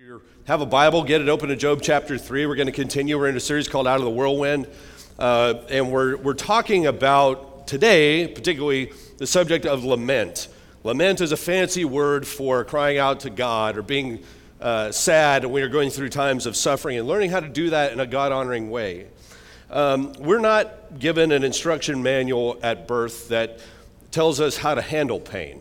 [0.00, 2.46] you have a Bible, get it open to Job chapter 3.
[2.46, 3.18] We're going to continue.
[3.18, 4.68] We're in a series called Out of the Whirlwind.
[5.18, 10.46] Uh, and we're, we're talking about today, particularly, the subject of lament.
[10.84, 14.22] Lament is a fancy word for crying out to God or being
[14.60, 17.92] uh, sad when you're going through times of suffering and learning how to do that
[17.92, 19.08] in a God honoring way.
[19.68, 23.58] Um, we're not given an instruction manual at birth that
[24.12, 25.60] tells us how to handle pain.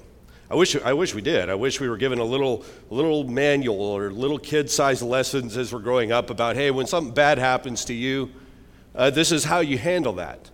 [0.49, 1.49] I wish, I wish we did.
[1.49, 5.73] I wish we were given a little, little manual or little kid sized lessons as
[5.73, 8.31] we're growing up about, hey, when something bad happens to you,
[8.95, 10.49] uh, this is how you handle that.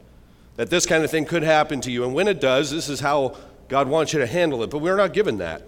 [0.55, 2.05] That this kind of thing could happen to you.
[2.05, 3.37] And when it does, this is how
[3.67, 4.71] God wants you to handle it.
[4.71, 5.61] But we're not given that.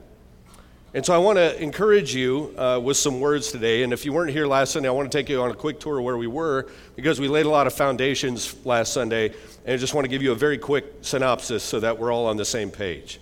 [0.95, 3.83] And so I want to encourage you uh, with some words today.
[3.83, 5.79] And if you weren't here last Sunday, I want to take you on a quick
[5.79, 9.33] tour of where we were because we laid a lot of foundations last Sunday.
[9.65, 12.25] And I just want to give you a very quick synopsis so that we're all
[12.27, 13.19] on the same page.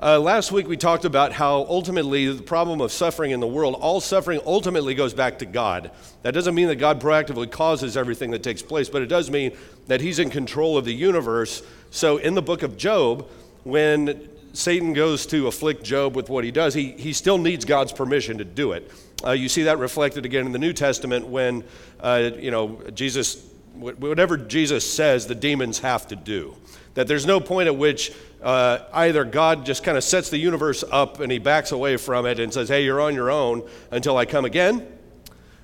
[0.00, 3.74] Uh, last week we talked about how ultimately the problem of suffering in the world,
[3.80, 5.90] all suffering ultimately goes back to God.
[6.22, 9.56] That doesn't mean that God proactively causes everything that takes place, but it does mean
[9.88, 11.64] that He's in control of the universe.
[11.90, 13.28] So in the book of Job,
[13.64, 17.92] when Satan goes to afflict Job with what he does, he, he still needs God's
[17.92, 18.92] permission to do it.
[19.26, 21.64] Uh, you see that reflected again in the New Testament when,
[21.98, 26.54] uh, you know, Jesus, whatever Jesus says, the demons have to do.
[26.98, 28.10] That there's no point at which
[28.42, 32.26] uh, either God just kind of sets the universe up and he backs away from
[32.26, 34.84] it and says, hey, you're on your own until I come again?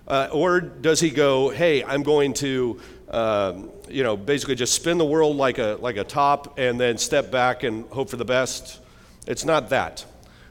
[0.07, 4.97] Uh, or does he go, hey, I'm going to, um, you know, basically just spin
[4.97, 8.25] the world like a, like a top and then step back and hope for the
[8.25, 8.79] best?
[9.27, 10.05] It's not that.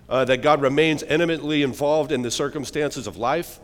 [0.09, 3.61] Uh, that God remains intimately involved in the circumstances of life.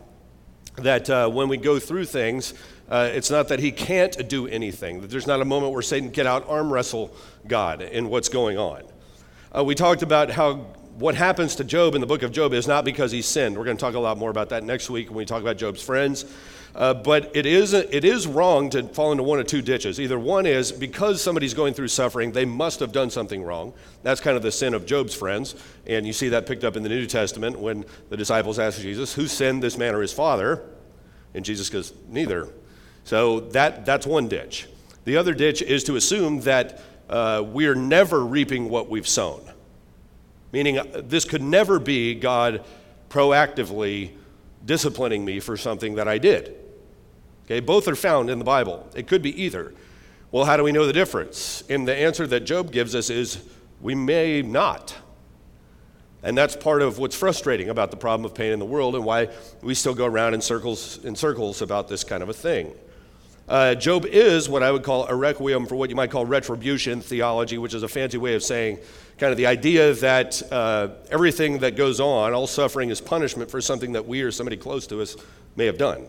[0.76, 2.54] That uh, when we go through things,
[2.90, 6.26] uh, it's not that he can't do anything, there's not a moment where Satan can
[6.26, 7.14] out arm wrestle
[7.46, 8.82] God in what's going on.
[9.56, 10.66] Uh, we talked about how
[11.00, 13.56] what happens to Job in the book of Job is not because he sinned.
[13.56, 15.56] We're going to talk a lot more about that next week when we talk about
[15.56, 16.26] Job's friends.
[16.74, 19.98] Uh, but it is, it is wrong to fall into one of two ditches.
[19.98, 23.72] Either one is because somebody's going through suffering, they must have done something wrong.
[24.02, 25.54] That's kind of the sin of Job's friends.
[25.86, 29.14] And you see that picked up in the New Testament when the disciples ask Jesus,
[29.14, 30.62] Who sinned, this man or his father?
[31.34, 32.48] And Jesus goes, Neither.
[33.10, 34.68] So that, that's one ditch.
[35.02, 39.42] The other ditch is to assume that uh, we're never reaping what we've sown,
[40.52, 42.64] meaning uh, this could never be God
[43.08, 44.12] proactively
[44.64, 46.54] disciplining me for something that I did.
[47.46, 48.88] Okay, both are found in the Bible.
[48.94, 49.74] It could be either.
[50.30, 51.64] Well, how do we know the difference?
[51.68, 53.42] And the answer that Job gives us is
[53.80, 54.94] we may not.
[56.22, 59.04] And that's part of what's frustrating about the problem of pain in the world and
[59.04, 59.30] why
[59.62, 62.72] we still go around in circles in circles about this kind of a thing.
[63.50, 67.00] Uh, Job is what I would call a requiem for what you might call retribution
[67.00, 68.78] theology, which is a fancy way of saying
[69.18, 73.60] kind of the idea that uh, everything that goes on, all suffering, is punishment for
[73.60, 75.16] something that we or somebody close to us
[75.56, 76.06] may have done.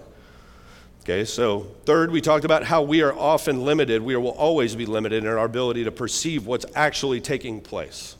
[1.02, 4.85] Okay, so third, we talked about how we are often limited, we will always be
[4.85, 8.18] limited in our ability to perceive what's actually taking place.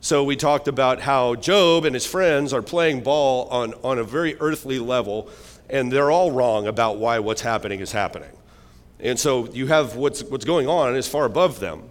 [0.00, 4.04] So we talked about how Job and his friends are playing ball on, on a
[4.04, 5.28] very earthly level
[5.70, 8.30] and they're all wrong about why what's happening is happening.
[8.98, 11.88] And so you have what's, what's going on is far above them.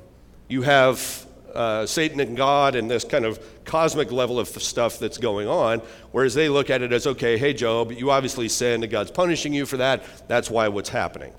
[0.47, 5.17] You have uh, Satan and God and this kind of cosmic level of stuff that's
[5.17, 5.79] going on,
[6.11, 9.53] whereas they look at it as, okay, hey, Job, you obviously sinned and God's punishing
[9.53, 10.03] you for that.
[10.27, 11.33] That's why what's happening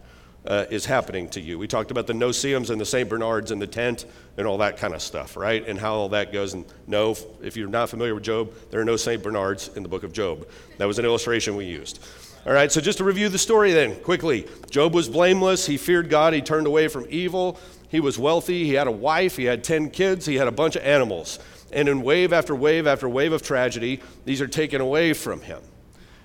[0.47, 1.59] uh, is happening to you.
[1.59, 3.09] We talked about the no-see-ums and the St.
[3.09, 4.06] Bernards and the tent
[4.37, 5.67] and all that kind of stuff, right?
[5.67, 6.55] And how all that goes.
[6.55, 9.23] And no, if you're not familiar with Job, there are no St.
[9.23, 10.49] Bernards in the book of Job.
[10.79, 12.00] That was an illustration we used.
[12.47, 14.47] All right, so just to review the story then, quickly.
[14.71, 15.67] Job was blameless.
[15.67, 16.33] He feared God.
[16.33, 17.59] He turned away from evil.
[17.89, 18.65] He was wealthy.
[18.65, 19.37] He had a wife.
[19.37, 20.25] He had 10 kids.
[20.25, 21.39] He had a bunch of animals.
[21.71, 25.61] And in wave after wave after wave of tragedy, these are taken away from him.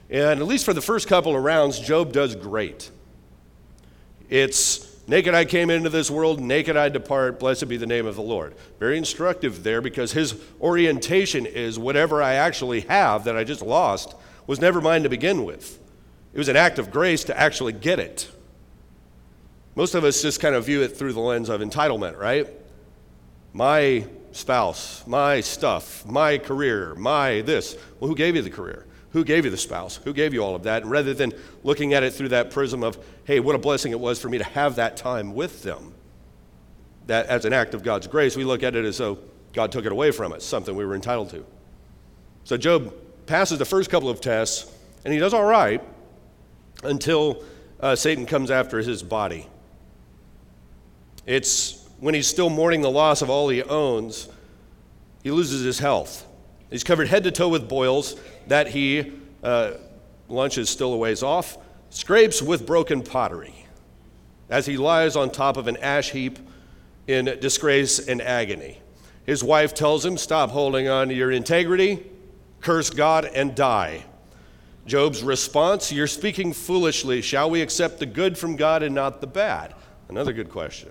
[0.10, 2.90] And at least for the first couple of rounds, Job does great.
[4.30, 8.16] It's naked I came into this world, naked I depart, blessed be the name of
[8.16, 8.56] the Lord.
[8.80, 14.16] Very instructive there because his orientation is whatever I actually have that I just lost
[14.48, 15.80] was never mine to begin with.
[16.36, 18.30] It was an act of grace to actually get it.
[19.74, 22.46] Most of us just kind of view it through the lens of entitlement, right?
[23.54, 27.78] My spouse, my stuff, my career, my this.
[28.00, 28.86] Well, who gave you the career?
[29.12, 29.96] Who gave you the spouse?
[30.04, 30.82] Who gave you all of that?
[30.82, 31.32] And rather than
[31.64, 34.38] looking at it through that prism of, hey, what a blessing it was for me
[34.38, 35.94] to have that time with them,
[37.08, 39.20] that as an act of God's grace, we look at it as though
[39.54, 41.46] God took it away from us, something we were entitled to.
[42.44, 42.94] So Job
[43.26, 44.70] passes the first couple of tests,
[45.06, 45.82] and he does all right
[46.84, 47.44] until
[47.80, 49.48] uh, Satan comes after his body.
[51.26, 54.28] It's when he's still mourning the loss of all he owns,
[55.24, 56.26] he loses his health.
[56.70, 58.16] He's covered head to toe with boils
[58.48, 59.14] that he
[59.44, 59.74] uh,
[60.28, 61.58] lunch is still a ways off,
[61.90, 63.54] scrapes with broken pottery
[64.50, 66.40] as he lies on top of an ash heap
[67.08, 68.80] in disgrace and agony.
[69.26, 72.06] His wife tells him, Stop holding on to your integrity,
[72.62, 74.06] curse God, and die.
[74.86, 77.22] Job's response, You're speaking foolishly.
[77.22, 79.74] Shall we accept the good from God and not the bad?
[80.10, 80.90] Another good question.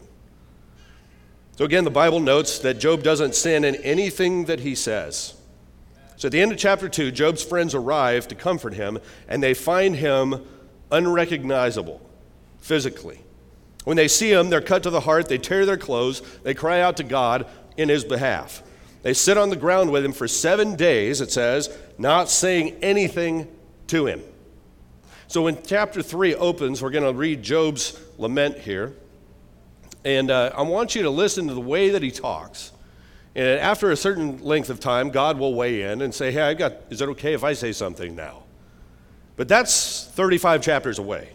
[1.56, 5.34] So, again, the Bible notes that Job doesn't sin in anything that he says.
[6.16, 8.98] So, at the end of chapter 2, Job's friends arrive to comfort him,
[9.28, 10.44] and they find him
[10.90, 12.00] unrecognizable
[12.58, 13.20] physically.
[13.84, 16.80] When they see him, they're cut to the heart, they tear their clothes, they cry
[16.80, 17.46] out to God
[17.76, 18.62] in his behalf.
[19.02, 23.46] They sit on the ground with him for seven days, it says, not saying anything
[23.94, 24.22] to him.
[25.28, 28.92] So when chapter 3 opens, we're going to read Job's lament here.
[30.04, 32.72] And uh, I want you to listen to the way that he talks.
[33.36, 36.54] And after a certain length of time, God will weigh in and say, Hey, I
[36.54, 38.42] got, is it okay if I say something now?
[39.36, 41.30] But that's 35 chapters away.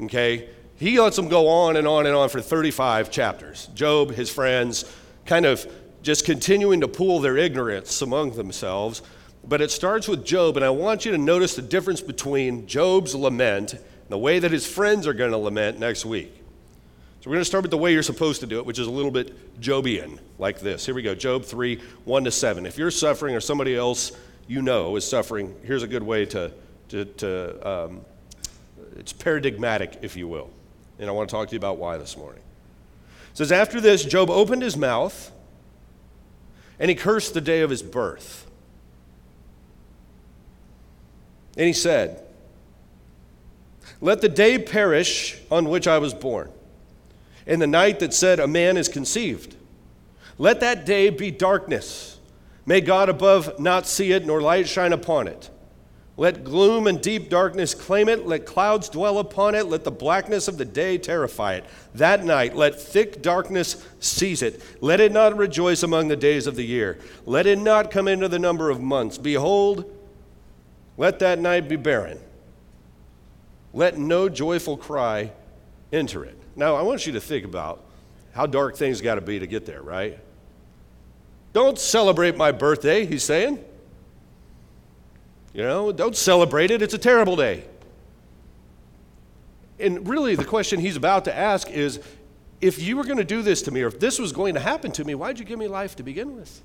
[0.00, 0.48] Okay?
[0.76, 3.66] He lets them go on and on and on for 35 chapters.
[3.74, 4.90] Job, his friends,
[5.26, 5.70] kind of
[6.02, 9.02] just continuing to pool their ignorance among themselves.
[9.46, 13.14] But it starts with Job, and I want you to notice the difference between Job's
[13.14, 16.32] lament and the way that his friends are going to lament next week.
[17.20, 18.86] So we're going to start with the way you're supposed to do it, which is
[18.86, 20.86] a little bit Jobian, like this.
[20.86, 22.64] Here we go Job 3 1 to 7.
[22.64, 24.12] If you're suffering or somebody else
[24.48, 26.50] you know is suffering, here's a good way to,
[26.88, 28.00] to, to um,
[28.96, 30.50] it's paradigmatic, if you will.
[30.98, 32.42] And I want to talk to you about why this morning.
[33.32, 35.30] It says, After this, Job opened his mouth
[36.78, 38.49] and he cursed the day of his birth.
[41.60, 42.24] And he said,
[44.00, 46.50] Let the day perish on which I was born
[47.46, 49.56] and the night that said, A man is conceived.
[50.38, 52.18] Let that day be darkness.
[52.64, 55.50] May God above not see it, nor light shine upon it.
[56.16, 58.26] Let gloom and deep darkness claim it.
[58.26, 59.66] Let clouds dwell upon it.
[59.66, 61.66] Let the blackness of the day terrify it.
[61.94, 64.62] That night, let thick darkness seize it.
[64.80, 66.98] Let it not rejoice among the days of the year.
[67.26, 69.18] Let it not come into the number of months.
[69.18, 69.99] Behold,
[71.00, 72.18] let that night be barren.
[73.72, 75.32] Let no joyful cry
[75.90, 76.36] enter it.
[76.54, 77.82] Now, I want you to think about
[78.34, 80.18] how dark things got to be to get there, right?
[81.54, 83.64] Don't celebrate my birthday, he's saying.
[85.54, 86.82] You know, don't celebrate it.
[86.82, 87.64] It's a terrible day.
[89.78, 91.98] And really, the question he's about to ask is
[92.60, 94.60] if you were going to do this to me, or if this was going to
[94.60, 96.60] happen to me, why'd you give me life to begin with?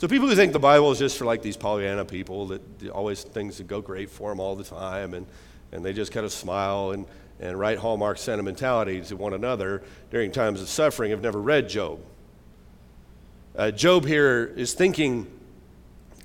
[0.00, 3.22] So, people who think the Bible is just for like these Pollyanna people that always
[3.22, 5.26] things that go great for them all the time, and,
[5.72, 7.04] and they just kind of smile and,
[7.38, 12.00] and write Hallmark sentimentality to one another during times of suffering have never read Job.
[13.54, 15.26] Uh, Job here is thinking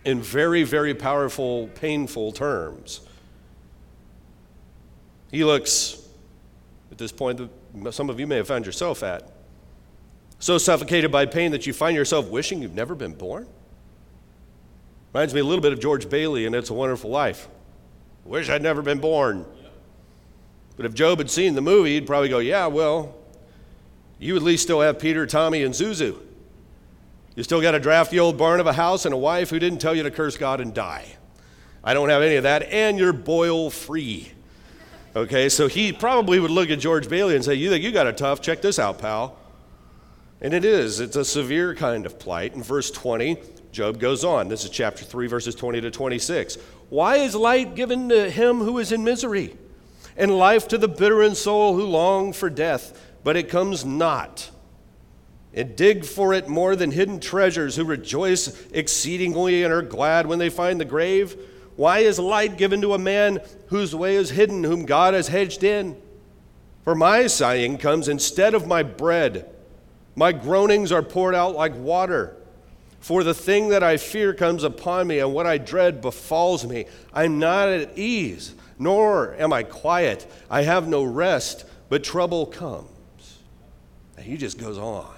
[0.06, 3.02] in very, very powerful, painful terms.
[5.32, 6.02] He looks,
[6.94, 7.42] at this point,
[7.84, 9.30] that some of you may have found yourself at,
[10.40, 13.46] so suffocated by pain that you find yourself wishing you've never been born.
[15.16, 17.48] Reminds me a little bit of George Bailey and It's a Wonderful Life.
[18.26, 19.46] Wish I'd never been born.
[20.76, 23.16] But if Job had seen the movie, he'd probably go, Yeah, well,
[24.20, 26.18] you at least still have Peter, Tommy, and Zuzu.
[27.34, 29.80] You still got a drafty old barn of a house and a wife who didn't
[29.80, 31.16] tell you to curse God and die.
[31.82, 34.34] I don't have any of that, and you're boil free.
[35.16, 38.06] Okay, so he probably would look at George Bailey and say, You think you got
[38.06, 38.42] it tough?
[38.42, 39.38] Check this out, pal.
[40.42, 42.54] And it is, it's a severe kind of plight.
[42.54, 43.38] In verse 20,
[43.76, 44.48] Job goes on.
[44.48, 46.58] This is chapter 3, verses 20 to 26.
[46.90, 49.58] Why is light given to him who is in misery?
[50.18, 54.50] and life to the bitter in soul who long for death, but it comes not.
[55.54, 60.40] And dig for it more than hidden treasures, who rejoice exceedingly and are glad when
[60.40, 61.38] they find the grave.
[61.76, 65.64] Why is light given to a man whose way is hidden, whom God has hedged
[65.64, 66.02] in?
[66.84, 69.50] For my sighing comes instead of my bread.
[70.16, 72.36] My groanings are poured out like water.
[73.06, 76.86] For the thing that I fear comes upon me, and what I dread befalls me.
[77.14, 80.26] I'm not at ease nor am I quiet.
[80.50, 83.38] I have no rest, but trouble comes.
[84.18, 85.14] And he just goes on.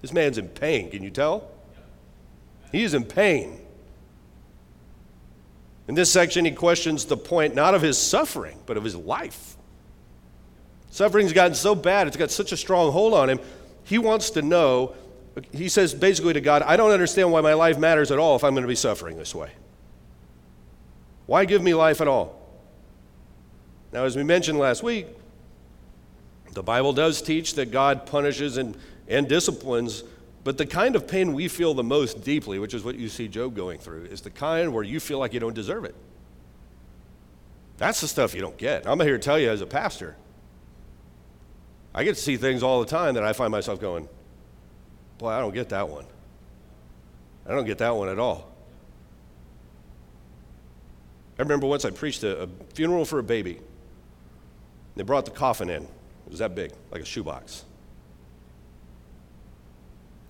[0.00, 1.48] This man's in pain, can you tell?
[2.72, 3.60] He is in pain.
[5.86, 9.56] In this section, he questions the point not of his suffering, but of his life.
[10.90, 13.38] Suffering's gotten so bad, it's got such a strong hold on him.
[13.84, 14.96] He wants to know,
[15.52, 18.44] he says basically to God, I don't understand why my life matters at all if
[18.44, 19.50] I'm going to be suffering this way.
[21.26, 22.38] Why give me life at all?
[23.92, 25.06] Now, as we mentioned last week,
[26.52, 28.76] the Bible does teach that God punishes and,
[29.08, 30.04] and disciplines
[30.44, 33.28] But the kind of pain we feel the most deeply, which is what you see
[33.28, 35.94] Job going through, is the kind where you feel like you don't deserve it.
[37.78, 38.86] That's the stuff you don't get.
[38.86, 40.16] I'm here to tell you as a pastor.
[41.94, 44.08] I get to see things all the time that I find myself going,
[45.18, 46.06] boy, I don't get that one.
[47.46, 48.52] I don't get that one at all.
[51.38, 53.60] I remember once I preached a, a funeral for a baby.
[54.96, 55.82] They brought the coffin in.
[55.82, 57.64] It was that big, like a shoebox.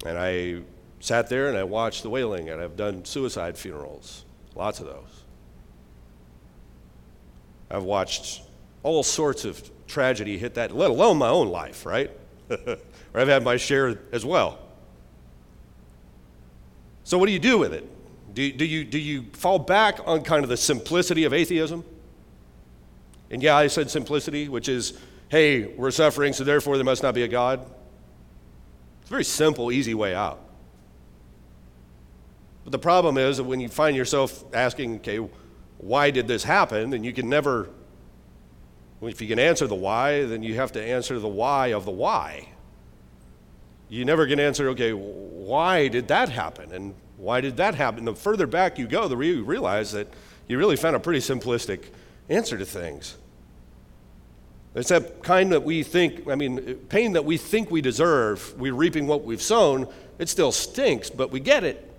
[0.07, 0.63] And I
[1.01, 4.25] sat there and I watched the wailing, and I've done suicide funerals,
[4.55, 5.25] lots of those.
[7.71, 8.43] I've watched
[8.83, 12.11] all sorts of tragedy hit that, let alone my own life, right?
[12.51, 12.79] or
[13.15, 14.59] I've had my share as well.
[17.05, 17.89] So, what do you do with it?
[18.35, 21.85] Do, do, you, do you fall back on kind of the simplicity of atheism?
[23.31, 27.15] And yeah, I said simplicity, which is, hey, we're suffering, so therefore there must not
[27.15, 27.61] be a God.
[29.01, 30.41] It's a very simple, easy way out.
[32.65, 35.19] But the problem is that when you find yourself asking, okay,
[35.79, 36.91] why did this happen?
[36.91, 37.71] Then you can never,
[39.01, 41.91] if you can answer the why, then you have to answer the why of the
[41.91, 42.49] why.
[43.93, 46.73] You never can answer, okay, why did that happen?
[46.73, 48.07] And why did that happen?
[48.07, 50.09] The further back you go, the more you realize that
[50.49, 51.83] you really found a pretty simplistic
[52.31, 53.19] answer to things.
[54.75, 58.73] It's that kind that we think, I mean, pain that we think we deserve, we're
[58.73, 59.87] reaping what we've sown.
[60.19, 61.93] It still stinks, but we get it.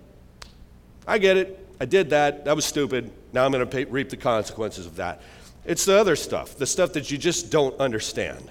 [1.06, 1.64] I get it.
[1.78, 2.44] I did that.
[2.44, 3.12] That was stupid.
[3.32, 5.22] Now I'm going to reap the consequences of that.
[5.64, 8.50] It's the other stuff, the stuff that you just don't understand.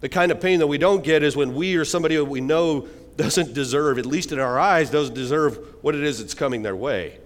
[0.00, 2.40] The kind of pain that we don't get is when we or somebody that we
[2.40, 6.62] know doesn't deserve, at least in our eyes, doesn't deserve what it is that's coming
[6.62, 7.18] their way.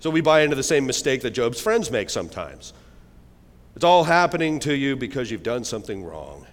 [0.00, 2.72] So we buy into the same mistake that Job's friends make sometimes.
[3.76, 6.46] It's all happening to you because you've done something wrong.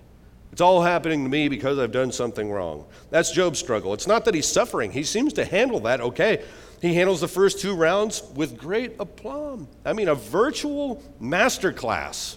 [0.51, 2.85] It's all happening to me because I've done something wrong.
[3.09, 3.93] That's Job's struggle.
[3.93, 6.43] It's not that he's suffering, he seems to handle that okay.
[6.81, 9.67] He handles the first two rounds with great aplomb.
[9.83, 12.35] I mean, a virtual masterclass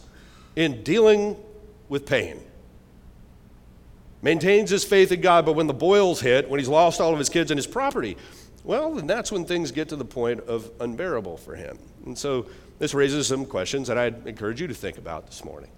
[0.56, 1.36] in dealing
[1.90, 2.40] with pain
[4.22, 7.18] maintains his faith in God, but when the boils hit, when he's lost all of
[7.18, 8.16] his kids and his property,
[8.64, 11.78] well, then that's when things get to the point of unbearable for him.
[12.04, 12.46] And so
[12.78, 15.70] this raises some questions that I'd encourage you to think about this morning.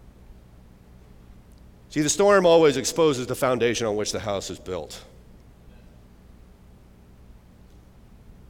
[1.91, 5.03] See, the storm always exposes the foundation on which the house is built.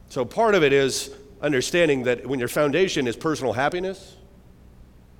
[0.09, 4.15] So part of it is understanding that when your foundation is personal happiness,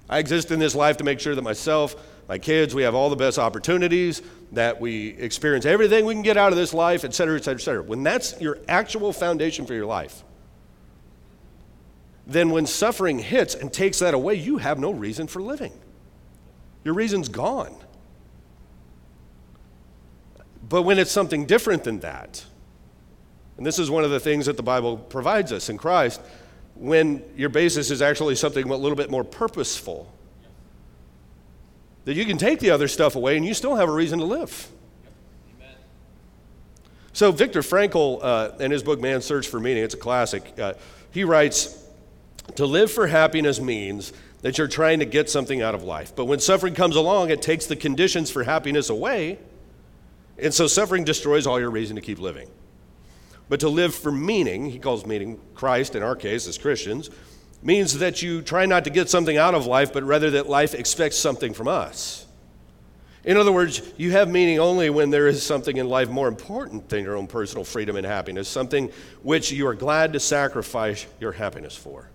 [0.10, 1.96] I exist in this life to make sure that myself,
[2.34, 4.24] my kids, we have all the best opportunities,
[4.54, 7.60] that we experience everything we can get out of this life, et cetera, et cetera,
[7.60, 7.84] et cetera.
[7.84, 10.24] When that's your actual foundation for your life,
[12.26, 15.74] then when suffering hits and takes that away, you have no reason for living.
[16.84, 17.76] Your reason's gone.
[20.68, 22.44] But when it's something different than that,
[23.58, 26.20] and this is one of the things that the Bible provides us in Christ,
[26.74, 30.12] when your basis is actually something a little bit more purposeful,
[32.06, 34.26] that you can take the other stuff away and you still have a reason to
[34.26, 34.70] live.
[37.14, 40.74] So, Viktor Frankl, uh, in his book Man's Search for Meaning, it's a classic, uh,
[41.12, 41.86] he writes
[42.56, 46.16] To live for happiness means that you're trying to get something out of life.
[46.16, 49.38] But when suffering comes along, it takes the conditions for happiness away.
[50.40, 52.50] And so, suffering destroys all your reason to keep living.
[53.48, 57.12] But to live for meaning, he calls meaning Christ in our case as Christians,
[57.64, 60.74] means that you try not to get something out of life, but rather that life
[60.74, 62.26] expects something from us.
[63.24, 66.90] In other words, you have meaning only when there is something in life more important
[66.90, 68.92] than your own personal freedom and happiness, something
[69.22, 72.10] which you are glad to sacrifice your happiness for.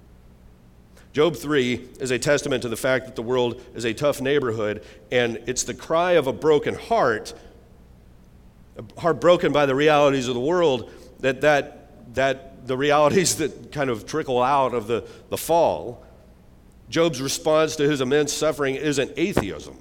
[1.14, 4.85] Job 3 is a testament to the fact that the world is a tough neighborhood,
[5.11, 7.33] and it's the cry of a broken heart,
[8.76, 10.90] a heart broken by the realities of the world,
[11.21, 16.05] that that, that the realities that kind of trickle out of the, the fall,
[16.88, 19.77] Job's response to his immense suffering isn't atheism.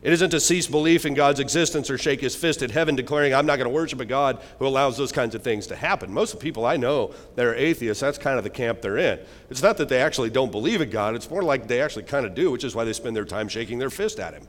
[0.00, 3.34] It isn't to cease belief in God's existence or shake his fist at heaven declaring,
[3.34, 6.12] I'm not going to worship a God who allows those kinds of things to happen.
[6.12, 8.98] Most of the people I know that are atheists, that's kind of the camp they're
[8.98, 9.18] in.
[9.50, 12.24] It's not that they actually don't believe in God, it's more like they actually kind
[12.24, 14.46] of do, which is why they spend their time shaking their fist at him.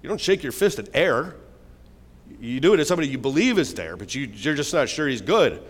[0.00, 1.36] You don't shake your fist at air.
[2.42, 5.06] You do it to somebody you believe is there, but you, you're just not sure
[5.06, 5.62] he's good.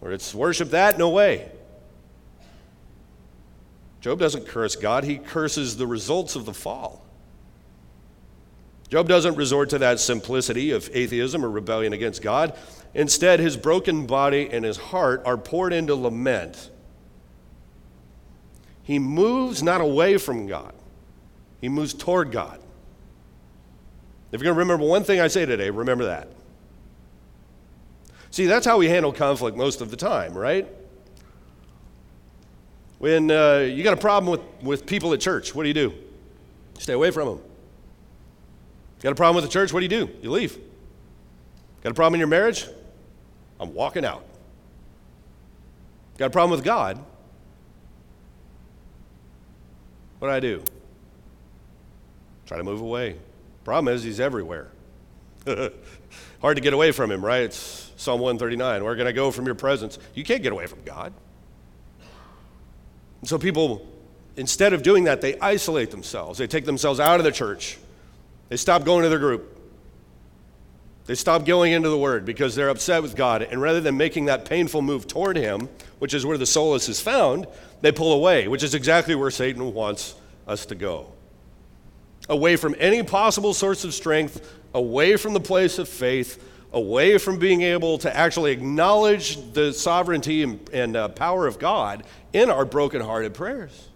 [0.00, 0.98] Or it's worship that?
[0.98, 1.50] No way.
[4.00, 7.04] Job doesn't curse God, he curses the results of the fall.
[8.88, 12.56] Job doesn't resort to that simplicity of atheism or rebellion against God.
[12.94, 16.70] Instead, his broken body and his heart are poured into lament.
[18.84, 20.72] He moves not away from God,
[21.60, 22.60] he moves toward God.
[24.30, 26.28] If you're going to remember one thing I say today, remember that.
[28.30, 30.68] See, that's how we handle conflict most of the time, right?
[32.98, 35.94] When uh, you got a problem with, with people at church, what do you do?
[36.78, 37.40] Stay away from them.
[39.00, 39.72] Got a problem with the church?
[39.72, 40.10] What do you do?
[40.20, 40.58] You leave.
[41.82, 42.66] Got a problem in your marriage?
[43.60, 44.24] I'm walking out.
[46.18, 46.98] Got a problem with God?
[50.18, 50.62] What do I do?
[52.46, 53.16] Try to move away.
[53.68, 54.68] Problem is, he's everywhere.
[56.40, 57.42] Hard to get away from him, right?
[57.42, 58.82] It's Psalm 139.
[58.82, 59.98] Where can I go from your presence?
[60.14, 61.12] You can't get away from God.
[63.20, 63.86] And so people,
[64.38, 66.38] instead of doing that, they isolate themselves.
[66.38, 67.76] They take themselves out of the church.
[68.48, 69.60] They stop going to their group.
[71.04, 73.42] They stop going into the Word because they're upset with God.
[73.42, 77.02] And rather than making that painful move toward Him, which is where the solace is
[77.02, 77.46] found,
[77.82, 80.14] they pull away, which is exactly where Satan wants
[80.46, 81.12] us to go.
[82.28, 86.42] Away from any possible source of strength, away from the place of faith,
[86.72, 92.04] away from being able to actually acknowledge the sovereignty and, and uh, power of God
[92.32, 93.88] in our brokenhearted prayers.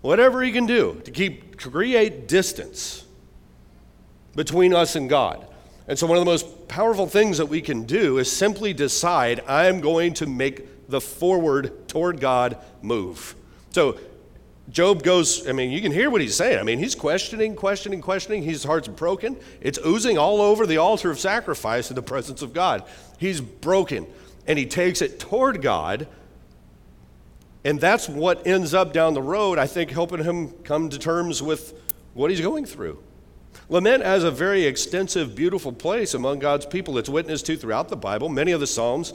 [0.00, 3.04] Whatever He can do to keep create distance
[4.36, 5.44] between us and God.
[5.88, 9.40] And so, one of the most powerful things that we can do is simply decide
[9.48, 13.34] I'm going to make the forward toward God move.
[13.70, 13.98] So,
[14.70, 16.58] Job goes, I mean, you can hear what he's saying.
[16.58, 18.42] I mean, he's questioning, questioning, questioning.
[18.42, 19.36] His heart's broken.
[19.62, 22.84] It's oozing all over the altar of sacrifice in the presence of God.
[23.18, 24.06] He's broken,
[24.46, 26.06] and he takes it toward God.
[27.64, 31.42] And that's what ends up down the road, I think, helping him come to terms
[31.42, 31.72] with
[32.12, 33.02] what he's going through.
[33.70, 36.96] Lament has a very extensive, beautiful place among God's people.
[36.98, 38.28] It's witnessed to throughout the Bible.
[38.28, 39.12] Many of the Psalms,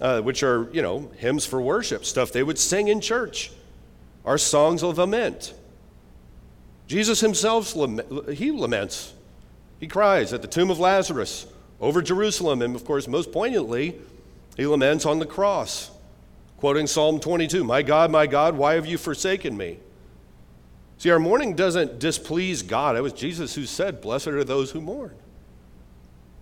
[0.00, 3.52] uh, which are, you know, hymns for worship, stuff they would sing in church,
[4.24, 5.54] are songs of lament.
[6.86, 7.74] Jesus himself,
[8.32, 9.14] he laments.
[9.78, 11.46] He cries at the tomb of Lazarus,
[11.80, 13.98] over Jerusalem, and of course, most poignantly,
[14.56, 15.90] he laments on the cross,
[16.58, 19.78] quoting Psalm 22 My God, my God, why have you forsaken me?
[20.98, 22.94] See, our mourning doesn't displease God.
[22.94, 25.14] It was Jesus who said, Blessed are those who mourn.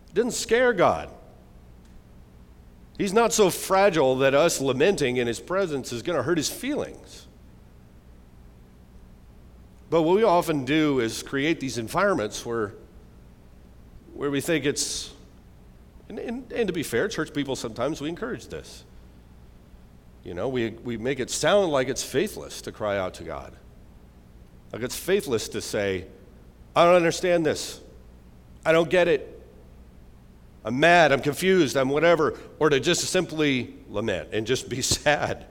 [0.08, 1.10] It didn't scare God.
[2.98, 6.50] He's not so fragile that us lamenting in his presence is going to hurt his
[6.50, 7.27] feelings.
[9.90, 12.74] But what we often do is create these environments where,
[14.14, 15.12] where we think it's,
[16.08, 18.84] and, and, and to be fair, church people sometimes we encourage this.
[20.24, 23.54] You know, we, we make it sound like it's faithless to cry out to God.
[24.72, 26.06] Like it's faithless to say,
[26.76, 27.80] I don't understand this.
[28.66, 29.36] I don't get it.
[30.64, 32.38] I'm mad, I'm confused, I'm whatever.
[32.58, 35.46] Or to just simply lament and just be sad.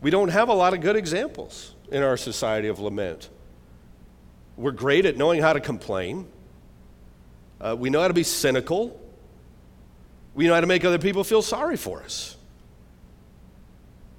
[0.00, 3.28] We don't have a lot of good examples in our society of lament.
[4.56, 6.26] We're great at knowing how to complain.
[7.60, 9.00] Uh, we know how to be cynical.
[10.34, 12.36] We know how to make other people feel sorry for us.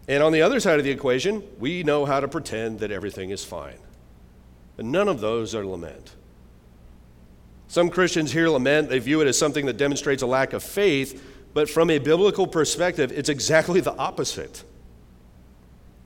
[0.07, 3.31] And on the other side of the equation, we know how to pretend that everything
[3.31, 3.77] is fine.
[4.77, 6.13] And none of those are lament.
[7.67, 11.21] Some Christians hear lament, they view it as something that demonstrates a lack of faith,
[11.53, 14.63] but from a biblical perspective, it's exactly the opposite.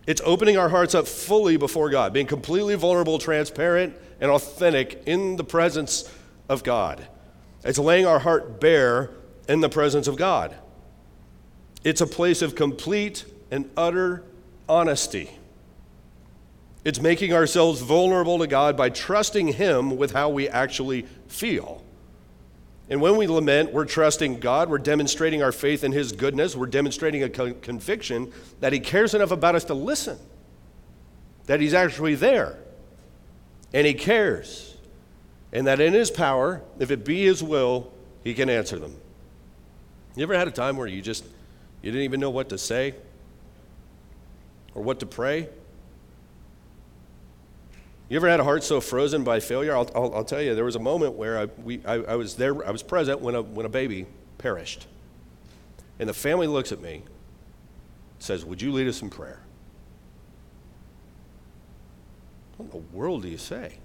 [0.07, 5.35] It's opening our hearts up fully before God, being completely vulnerable, transparent, and authentic in
[5.35, 6.11] the presence
[6.49, 7.07] of God.
[7.63, 9.11] It's laying our heart bare
[9.47, 10.55] in the presence of God.
[11.83, 14.23] It's a place of complete and utter
[14.67, 15.29] honesty.
[16.83, 21.80] It's making ourselves vulnerable to God by trusting Him with how we actually feel.
[22.91, 26.67] And when we lament, we're trusting God, we're demonstrating our faith in His goodness, we're
[26.67, 30.19] demonstrating a con- conviction that He cares enough about us to listen,
[31.47, 32.59] that He's actually there,
[33.73, 34.77] and He cares,
[35.51, 37.91] and that in His power, if it be His will,
[38.23, 38.95] He can answer them.
[40.15, 41.23] You ever had a time where you just
[41.81, 42.93] you didn't even know what to say?
[44.75, 45.49] or what to pray?
[48.11, 49.73] You ever had a heart so frozen by failure?
[49.73, 52.35] I'll, I'll, I'll tell you, there was a moment where I, we, I, I, was
[52.35, 54.05] there, I was present when a, when a baby
[54.37, 54.85] perished.
[55.97, 57.03] And the family looks at me,
[58.19, 59.39] says, Would you lead us in prayer?
[62.57, 63.77] What in the world do you say?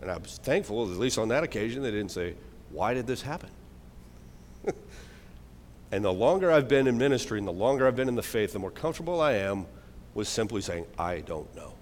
[0.00, 2.36] And I was thankful, at least on that occasion, they didn't say,
[2.70, 3.50] Why did this happen?
[5.92, 8.52] And the longer I've been in ministry and the longer I've been in the faith,
[8.52, 9.66] the more comfortable I am
[10.14, 11.74] with simply saying, I don't know.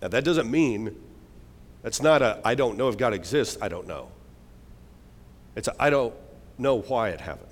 [0.00, 0.96] Now, that doesn't mean,
[1.82, 4.08] that's not a, I don't know if God exists, I don't know.
[5.54, 6.14] It's I don't
[6.58, 7.48] know why it happened.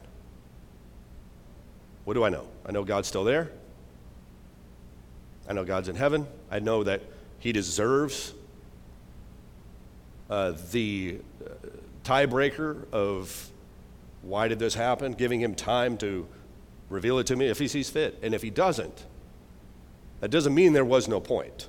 [2.04, 2.46] What do I know?
[2.66, 3.50] I know God's still there.
[5.48, 6.26] I know God's in heaven.
[6.50, 7.02] I know that
[7.38, 8.32] He deserves
[10.28, 11.50] uh, the uh,
[12.04, 13.50] tiebreaker of
[14.22, 16.26] why did this happen, giving Him time to
[16.90, 18.18] reveal it to me if He sees fit.
[18.22, 19.06] And if He doesn't,
[20.20, 21.68] that doesn't mean there was no point.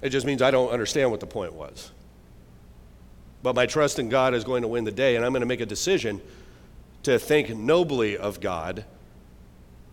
[0.00, 1.90] It just means I don't understand what the point was.
[3.42, 5.46] But my trust in God is going to win the day, and I'm going to
[5.46, 6.22] make a decision
[7.02, 8.84] to think nobly of God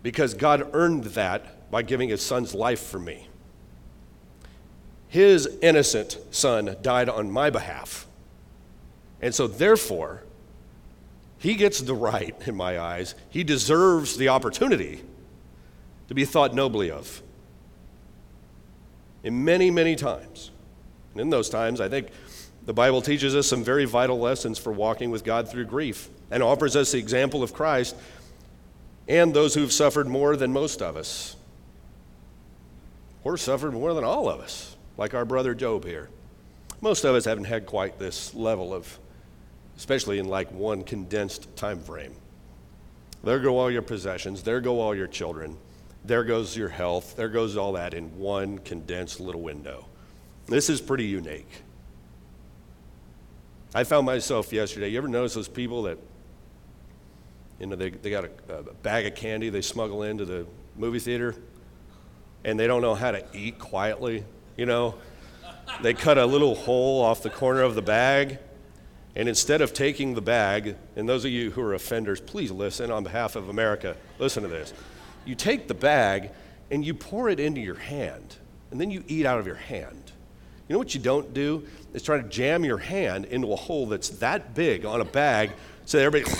[0.02, 3.28] because God earned that by giving his son's life for me.
[5.08, 8.06] His innocent son died on my behalf.
[9.20, 10.22] And so, therefore,
[11.38, 15.02] he gets the right, in my eyes, he deserves the opportunity
[16.08, 17.22] to be thought nobly of.
[19.22, 20.50] In many, many times.
[21.12, 22.08] And in those times, I think
[22.64, 26.42] the Bible teaches us some very vital lessons for walking with God through grief and
[26.42, 27.96] offers us the example of Christ
[29.08, 31.36] and those who've suffered more than most of us.
[33.24, 36.08] Or suffered more than all of us, like our brother Job here.
[36.80, 38.98] Most of us haven't had quite this level of,
[39.78, 42.14] especially in like one condensed time frame.
[43.24, 45.56] There go all your possessions, there go all your children,
[46.04, 49.86] there goes your health, there goes all that in one condensed little window.
[50.46, 51.62] This is pretty unique.
[53.74, 54.88] I found myself yesterday.
[54.88, 55.98] You ever notice those people that
[57.60, 61.00] you know, they, they got a, a bag of candy they smuggle into the movie
[61.00, 61.34] theater
[62.44, 64.24] and they don't know how to eat quietly,
[64.56, 64.94] you know?
[65.82, 68.38] They cut a little hole off the corner of the bag,
[69.16, 72.90] and instead of taking the bag, and those of you who are offenders, please listen
[72.90, 74.72] on behalf of America, listen to this.
[75.24, 76.30] You take the bag
[76.70, 78.36] and you pour it into your hand,
[78.70, 80.12] and then you eat out of your hand.
[80.68, 81.66] You know what you don't do?
[81.94, 85.52] Is try to jam your hand into a hole that's that big on a bag
[85.86, 86.36] so everybody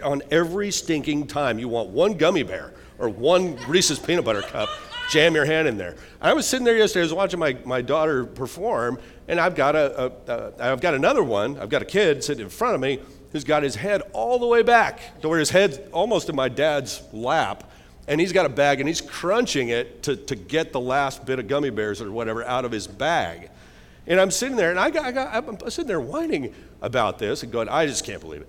[0.02, 4.68] on every stinking time you want one gummy bear or one Reese's peanut butter cup,
[5.10, 5.96] jam your hand in there.
[6.20, 9.76] I was sitting there yesterday, I was watching my, my daughter perform, and I've got,
[9.76, 12.80] a, a, a, I've got another one, I've got a kid sitting in front of
[12.80, 13.00] me
[13.32, 16.48] who's got his head all the way back to where his head's almost in my
[16.48, 17.70] dad's lap,
[18.08, 21.38] and he's got a bag and he's crunching it to, to get the last bit
[21.38, 23.50] of gummy bears or whatever out of his bag.
[24.06, 27.42] And I'm sitting there, and I got, I got, I'm sitting there whining about this
[27.42, 28.48] and going, I just can't believe it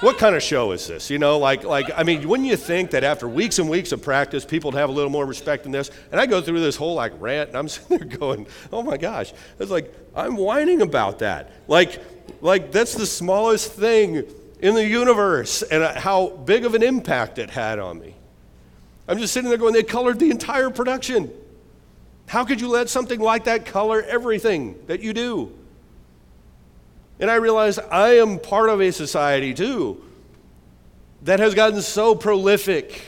[0.00, 1.10] what kind of show is this?
[1.10, 4.02] You know, like, like, I mean, wouldn't you think that after weeks and weeks of
[4.02, 5.90] practice, people would have a little more respect in this?
[6.10, 8.96] And I go through this whole like rant, and I'm sitting there going, oh my
[8.96, 9.32] gosh.
[9.58, 11.52] It's like, I'm whining about that.
[11.68, 12.00] Like,
[12.40, 14.24] like that's the smallest thing
[14.60, 18.14] in the universe and uh, how big of an impact it had on me.
[19.08, 21.30] I'm just sitting there going, they colored the entire production.
[22.26, 25.52] How could you let something like that color everything that you do?
[27.20, 30.02] And I realize I am part of a society too
[31.22, 33.02] that has gotten so prolific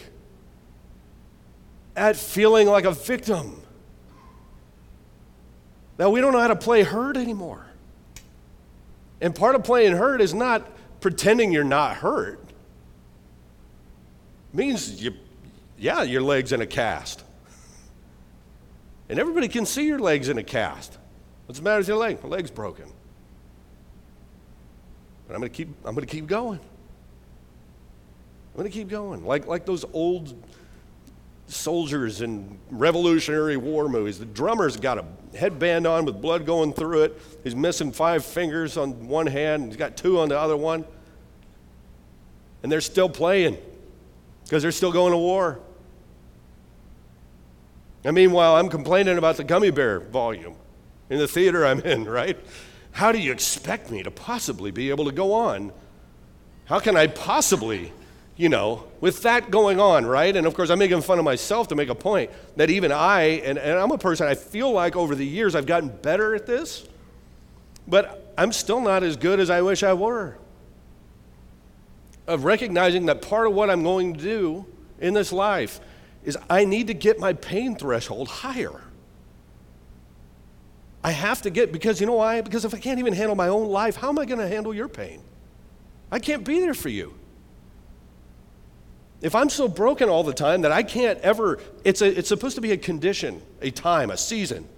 [1.97, 3.63] at feeling like a victim
[5.97, 7.65] that we don't know how to play hurt anymore.
[9.21, 10.69] And part of playing hurt is not
[11.01, 12.41] pretending you're not hurt.
[14.53, 15.15] It means you,
[15.79, 17.23] yeah, your leg's in a cast.
[19.09, 20.99] And everybody can see your leg's in a cast.
[21.47, 22.23] What's the matter with your leg?
[22.23, 22.92] My leg's broken.
[25.27, 26.61] But I'm going to keep, I'm going to keep going.
[28.53, 29.25] I'm going to keep going.
[29.25, 30.35] Like, like those old
[31.47, 34.19] soldiers in Revolutionary War movies.
[34.19, 35.05] The drummer's got a
[35.37, 37.21] headband on with blood going through it.
[37.45, 40.85] He's missing five fingers on one hand, he's got two on the other one.
[42.63, 43.59] And they're still playing
[44.45, 45.59] because they're still going to war.
[48.05, 50.55] And meanwhile, I'm complaining about the gummy bear volume
[51.11, 52.39] in the theater I'm in, right?
[52.93, 55.73] How do you expect me to possibly be able to go on?
[56.67, 57.93] How can I possibly,
[58.37, 60.35] you know, with that going on, right?
[60.35, 63.23] And of course, I'm making fun of myself to make a point that even I,
[63.45, 66.47] and, and I'm a person, I feel like over the years I've gotten better at
[66.47, 66.87] this,
[67.89, 70.37] but I'm still not as good as I wish I were.
[72.27, 74.67] Of recognizing that part of what I'm going to do
[75.01, 75.81] in this life
[76.25, 78.81] is I need to get my pain threshold higher.
[81.05, 82.41] I have to get, because you know why?
[82.41, 84.73] Because if I can't even handle my own life, how am I going to handle
[84.73, 85.21] your pain?
[86.11, 87.15] I can't be there for you.
[89.21, 92.57] If I'm so broken all the time that I can't ever, it's, a, it's supposed
[92.57, 94.69] to be a condition, a time, a season,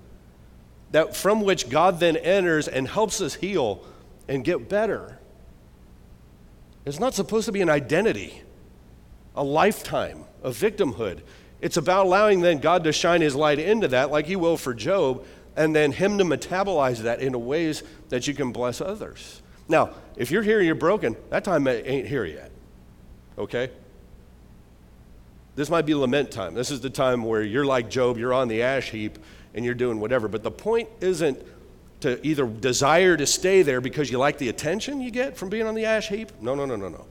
[0.93, 3.85] that from which God then enters and helps us heal
[4.29, 5.19] and get better.
[6.85, 8.43] It's not supposed to be an identity,
[9.35, 11.21] a lifetime of victimhood.
[11.61, 14.75] It's about allowing then God to shine his light into that, like he will for
[14.75, 15.25] Job,
[15.57, 19.43] and then Him to metabolize that into ways that you can bless others.
[19.69, 22.51] Now, if you're here and you're broken, that time ain't here yet,
[23.39, 23.71] okay?
[25.57, 26.55] this might be lament time.
[26.55, 29.19] This is the time where you're like Job, you're on the ash heap
[29.55, 30.27] and you're doing whatever.
[30.29, 31.41] But the point isn't
[32.01, 35.67] to either desire to stay there because you like the attention you get from being
[35.67, 36.33] on the ash heap.
[36.41, 37.07] No, no, no, no, no.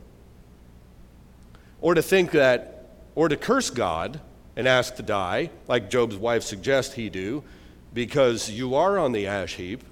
[1.82, 4.20] Or to think that, or to curse God
[4.56, 7.44] and ask to die, like Job's wife suggests he do,
[7.94, 9.84] because you are on the ash heap.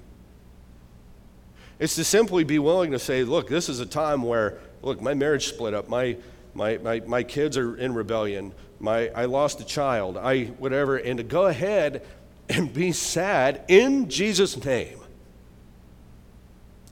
[1.78, 5.14] It's to simply be willing to say, look, this is a time where, look, my
[5.14, 6.16] marriage split up, my,
[6.54, 11.18] my, my, my kids are in rebellion, my, I lost a child, I whatever, and
[11.18, 12.06] to go ahead
[12.48, 14.98] and be sad in Jesus' name.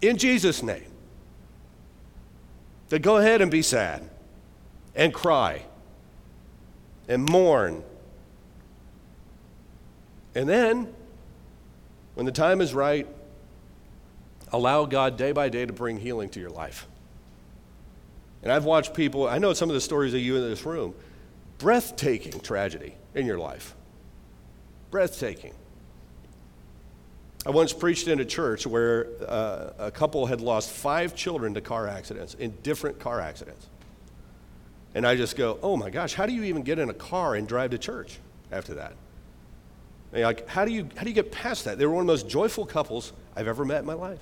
[0.01, 0.87] In Jesus' name.
[2.89, 4.09] To go ahead and be sad
[4.97, 5.63] and cry
[7.09, 7.85] and mourn.
[10.35, 10.93] And then,
[12.21, 13.07] when the time is right,
[14.53, 16.87] allow God day by day to bring healing to your life.
[18.43, 20.95] And I've watched people, I know some of the stories of you in this room,
[21.57, 23.75] breathtaking tragedy in your life.
[24.91, 25.55] Breathtaking.
[27.47, 31.63] I once preached in a church where uh, a couple had lost five children to
[31.63, 33.67] car accidents, in different car accidents.
[34.95, 37.35] And I just go, oh my gosh, how do you even get in a car
[37.35, 38.19] and drive to church
[38.53, 38.93] after that?
[40.13, 41.79] Like, how do, you, how do you get past that?
[41.79, 44.19] They were one of the most joyful couples I've ever met in my life.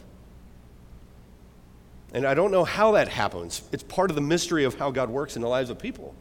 [2.12, 3.62] And I don't know how that happens.
[3.72, 6.14] It's part of the mystery of how God works in the lives of people.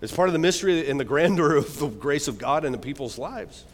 [0.00, 2.78] It's part of the mystery and the grandeur of the grace of God in the
[2.78, 3.64] people's lives.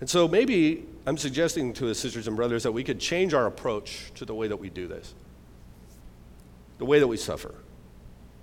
[0.00, 3.46] And so maybe I'm suggesting to the sisters and brothers that we could change our
[3.46, 5.14] approach to the way that we do this,
[6.78, 7.54] the way that we suffer.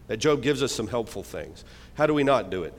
[0.07, 1.63] That Job gives us some helpful things.
[1.95, 2.73] How do we not do it?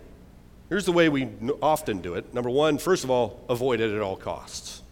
[0.69, 1.29] Here's the way we
[1.63, 2.35] often do it.
[2.35, 4.83] Number one, first of all, avoid it at all costs.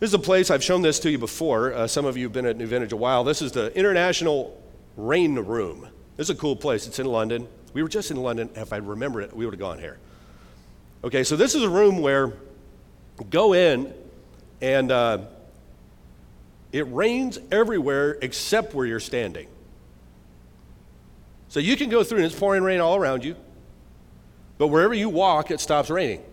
[0.00, 1.72] This is a place, I've shown this to you before.
[1.72, 3.22] Uh, some of you have been at New Vintage a while.
[3.24, 4.60] This is the International
[4.96, 5.88] Rain Room.
[6.16, 6.86] This is a cool place.
[6.86, 7.46] It's in London.
[7.72, 8.50] We were just in London.
[8.56, 9.98] If I remember it, we would have gone here.
[11.04, 12.32] Okay, so this is a room where
[13.30, 13.92] go in
[14.60, 15.18] and uh,
[16.72, 19.48] it rains everywhere except where you're standing.
[21.52, 23.36] So you can go through and it's pouring rain all around you,
[24.56, 26.24] but wherever you walk, it stops raining.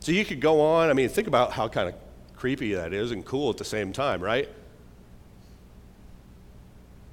[0.00, 0.90] So you could go on.
[0.90, 1.94] I mean, think about how kind of
[2.34, 4.48] creepy that is and cool at the same time, right?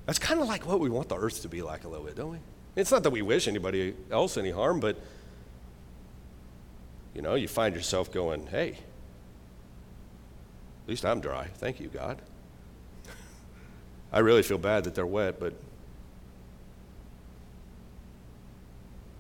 [0.07, 2.15] That's kind of like what we want the earth to be like a little bit,
[2.15, 2.39] don't we?
[2.75, 4.99] It's not that we wish anybody else any harm, but
[7.13, 11.45] you know, you find yourself going, hey, at least I'm dry.
[11.57, 12.19] Thank you, God.
[14.11, 15.53] I really feel bad that they're wet, but.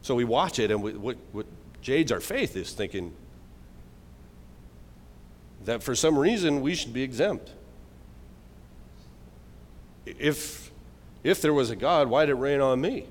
[0.01, 1.45] So we watch it, and we, what, what
[1.81, 3.13] jades our faith is thinking,
[5.65, 7.51] that for some reason we should be exempt.
[10.05, 10.71] If,
[11.23, 13.05] if there was a God, why did it rain on me?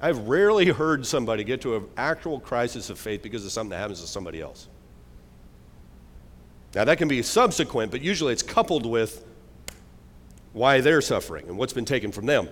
[0.00, 3.78] I've rarely heard somebody get to an actual crisis of faith because of something that
[3.78, 4.68] happens to somebody else.
[6.74, 9.24] Now, that can be subsequent, but usually it's coupled with
[10.52, 12.48] why they're suffering and what's been taken from them.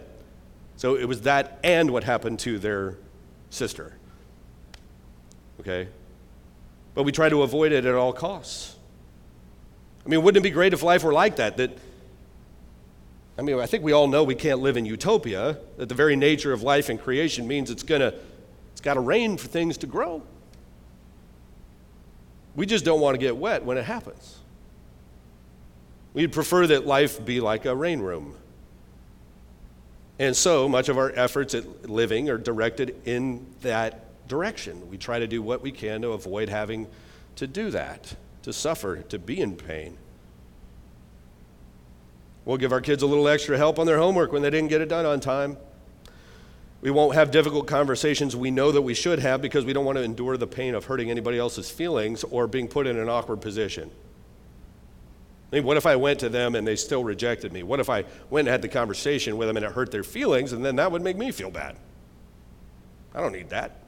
[0.76, 2.98] So it was that and what happened to their
[3.50, 3.96] sister.
[5.60, 5.88] Okay?
[6.96, 8.74] but we try to avoid it at all costs.
[10.04, 11.58] I mean, wouldn't it be great if life were like that?
[11.58, 11.76] That
[13.38, 16.16] I mean, I think we all know we can't live in utopia, that the very
[16.16, 18.14] nature of life and creation means it's gonna
[18.72, 20.22] it's gotta rain for things to grow.
[22.54, 24.38] We just don't want to get wet when it happens.
[26.14, 28.36] We'd prefer that life be like a rain room.
[30.18, 34.88] And so much of our efforts at living are directed in that direction.
[34.90, 36.86] We try to do what we can to avoid having
[37.36, 39.98] to do that, to suffer, to be in pain.
[42.46, 44.80] We'll give our kids a little extra help on their homework when they didn't get
[44.80, 45.56] it done on time.
[46.80, 49.98] We won't have difficult conversations we know that we should have because we don't want
[49.98, 53.40] to endure the pain of hurting anybody else's feelings or being put in an awkward
[53.40, 53.90] position.
[55.56, 57.62] I mean, what if I went to them and they still rejected me?
[57.62, 60.52] What if I went and had the conversation with them and it hurt their feelings
[60.52, 61.76] and then that would make me feel bad?
[63.14, 63.80] I don't need that.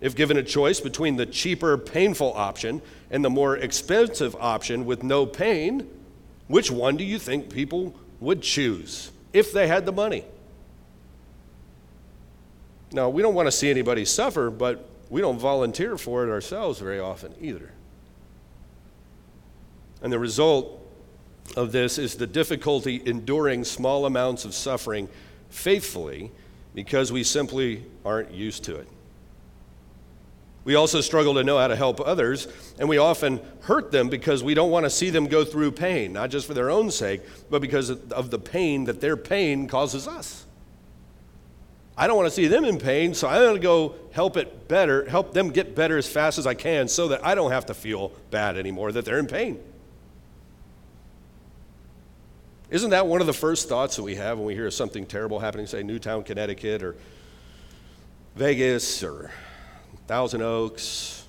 [0.00, 5.04] If given a choice between the cheaper, painful option and the more expensive option with
[5.04, 5.88] no pain,
[6.48, 10.24] which one do you think people would choose if they had the money?
[12.90, 16.80] Now, we don't want to see anybody suffer, but we don't volunteer for it ourselves
[16.80, 17.70] very often either.
[20.02, 20.80] And the result
[21.56, 25.08] of this is the difficulty enduring small amounts of suffering
[25.50, 26.32] faithfully
[26.74, 28.88] because we simply aren't used to it.
[30.64, 34.42] We also struggle to know how to help others, and we often hurt them because
[34.42, 37.20] we don't want to see them go through pain, not just for their own sake,
[37.50, 40.46] but because of the pain that their pain causes us.
[41.96, 44.66] I don't want to see them in pain, so I'm going to go help it
[44.66, 47.66] better, help them get better as fast as I can so that I don't have
[47.66, 49.60] to feel bad anymore that they're in pain.
[52.74, 55.38] Isn't that one of the first thoughts that we have when we hear something terrible
[55.38, 56.96] happening, say Newtown, Connecticut, or
[58.34, 59.30] Vegas, or
[60.08, 61.24] Thousand Oaks,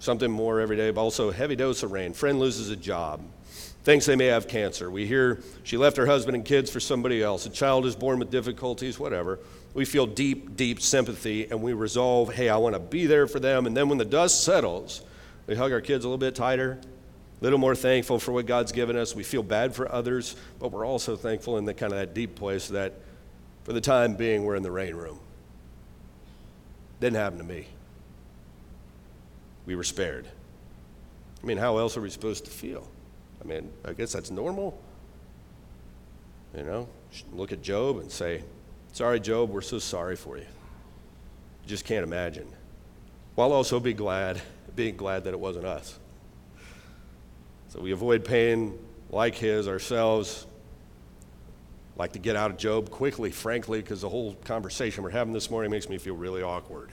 [0.00, 2.12] something more every day, but also heavy dose of rain.
[2.12, 3.22] Friend loses a job,
[3.84, 4.90] thinks they may have cancer.
[4.90, 7.46] We hear she left her husband and kids for somebody else.
[7.46, 9.38] A child is born with difficulties, whatever.
[9.72, 13.40] We feel deep, deep sympathy and we resolve, hey, I want to be there for
[13.40, 13.64] them.
[13.64, 15.00] And then when the dust settles,
[15.46, 16.80] we hug our kids a little bit tighter,
[17.44, 19.14] little more thankful for what God's given us.
[19.14, 22.34] We feel bad for others, but we're also thankful in the kind of that deep
[22.34, 22.94] place that
[23.64, 25.20] for the time being, we're in the rain room.
[27.00, 27.66] Didn't happen to me.
[29.66, 30.26] We were spared.
[31.42, 32.88] I mean, how else are we supposed to feel?
[33.42, 34.80] I mean, I guess that's normal.
[36.56, 36.88] You know,
[37.32, 38.42] look at Job and say,
[38.92, 40.44] Sorry, Job, we're so sorry for you.
[40.44, 42.46] You just can't imagine.
[43.34, 44.40] While also be glad,
[44.76, 45.98] being glad that it wasn't us.
[47.74, 48.78] So we avoid pain
[49.10, 50.46] like his ourselves
[51.96, 55.50] like to get out of Job quickly, frankly, because the whole conversation we're having this
[55.50, 56.90] morning makes me feel really awkward.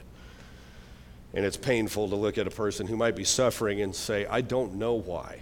[1.35, 4.41] And it's painful to look at a person who might be suffering and say, I
[4.41, 5.41] don't know why.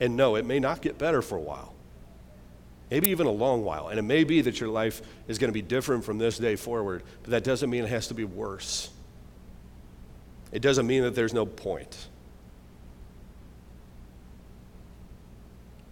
[0.00, 1.74] And no, it may not get better for a while,
[2.90, 3.88] maybe even a long while.
[3.88, 6.56] And it may be that your life is going to be different from this day
[6.56, 8.90] forward, but that doesn't mean it has to be worse.
[10.52, 12.08] It doesn't mean that there's no point.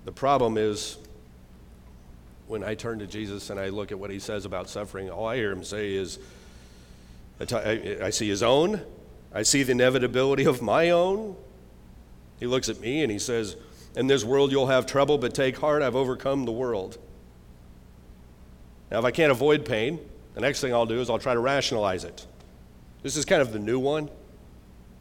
[0.04, 0.98] The problem is
[2.46, 5.26] when I turn to Jesus and I look at what he says about suffering, all
[5.26, 6.18] I hear him say is,
[7.40, 8.80] I see his own,
[9.32, 11.36] I see the inevitability of my own.
[12.38, 13.56] He looks at me and he says,
[13.96, 16.98] In this world you'll have trouble, but take heart, I've overcome the world.
[18.90, 19.98] Now, if I can't avoid pain,
[20.34, 22.26] the next thing I'll do is I'll try to rationalize it.
[23.02, 24.10] This is kind of the new one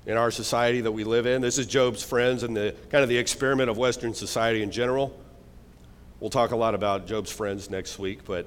[0.05, 1.41] in our society that we live in.
[1.41, 5.17] This is Job's friends and the kind of the experiment of Western society in general.
[6.19, 8.45] We'll talk a lot about Job's friends next week, but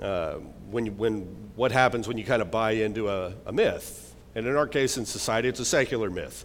[0.00, 0.34] uh,
[0.70, 1.22] when, when,
[1.56, 4.14] what happens when you kind of buy into a, a myth?
[4.34, 6.44] And in our case, in society, it's a secular myth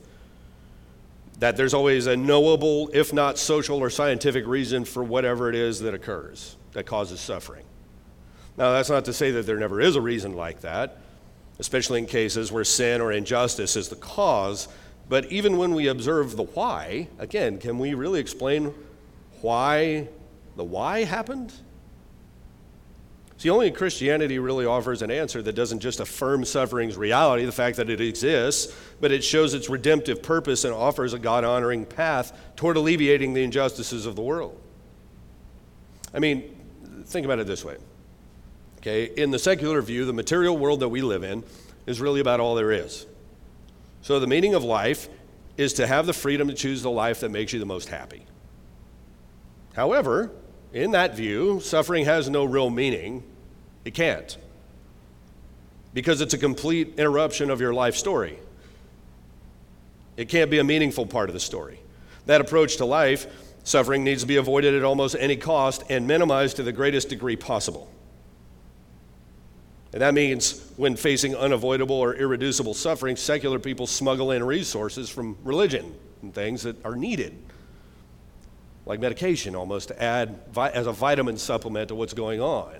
[1.39, 5.79] that there's always a knowable, if not social or scientific reason for whatever it is
[5.81, 7.63] that occurs that causes suffering.
[8.57, 10.97] Now, that's not to say that there never is a reason like that,
[11.59, 14.67] especially in cases where sin or injustice is the cause.
[15.09, 18.73] But even when we observe the why, again, can we really explain
[19.41, 20.09] why
[20.55, 21.53] the why happened?
[23.37, 27.77] See, only Christianity really offers an answer that doesn't just affirm suffering's reality, the fact
[27.77, 32.35] that it exists, but it shows its redemptive purpose and offers a God honoring path
[32.55, 34.59] toward alleviating the injustices of the world.
[36.15, 36.57] I mean,
[37.05, 37.77] think about it this way.
[38.87, 41.43] Okay, in the secular view, the material world that we live in
[41.87, 43.05] is really about all there is.
[44.01, 45.09] So the meaning of life
[45.57, 48.25] is to have the freedom to choose the life that makes you the most happy.
[49.73, 50.31] However,
[50.71, 53.23] in that view, suffering has no real meaning.
[53.83, 54.37] It can't.
[55.93, 58.39] Because it's a complete interruption of your life story.
[60.15, 61.81] It can't be a meaningful part of the story.
[62.25, 63.27] That approach to life,
[63.65, 67.35] suffering needs to be avoided at almost any cost and minimized to the greatest degree
[67.35, 67.91] possible.
[69.97, 75.35] And that means when facing unavoidable or irreducible suffering, secular people smuggle in resources from
[75.43, 77.35] religion and things that are needed
[78.85, 82.75] like medication almost, to add as a vitamin supplement to what's going on.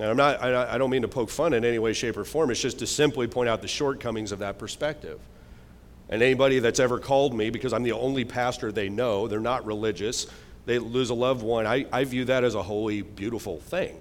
[0.00, 2.24] And I'm not, I, I don't mean to poke fun in any way, shape, or
[2.24, 2.50] form.
[2.50, 5.20] It's just to simply point out the shortcomings of that perspective.
[6.08, 9.66] And anybody that's ever called me, because I'm the only pastor they know, they're not
[9.66, 10.28] religious,
[10.64, 13.98] they lose a loved one, I, I view that as a holy, beautiful thing.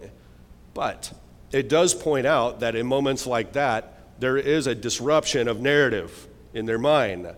[0.73, 1.13] But
[1.51, 6.27] it does point out that in moments like that, there is a disruption of narrative
[6.53, 7.33] in their mind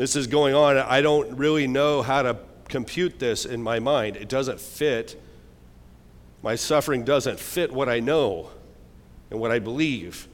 [0.00, 0.78] this is going on.
[0.78, 2.38] I don't really know how to
[2.68, 4.16] compute this in my mind.
[4.16, 5.20] It doesn't fit.
[6.42, 8.48] My suffering doesn't fit what I know
[9.30, 10.26] and what I believe.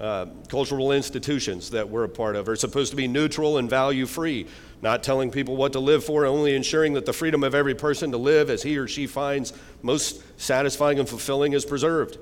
[0.00, 4.06] Uh, cultural institutions that we're a part of are supposed to be neutral and value
[4.06, 4.46] free,
[4.82, 8.10] not telling people what to live for, only ensuring that the freedom of every person
[8.10, 12.18] to live as he or she finds most satisfying and fulfilling is preserved.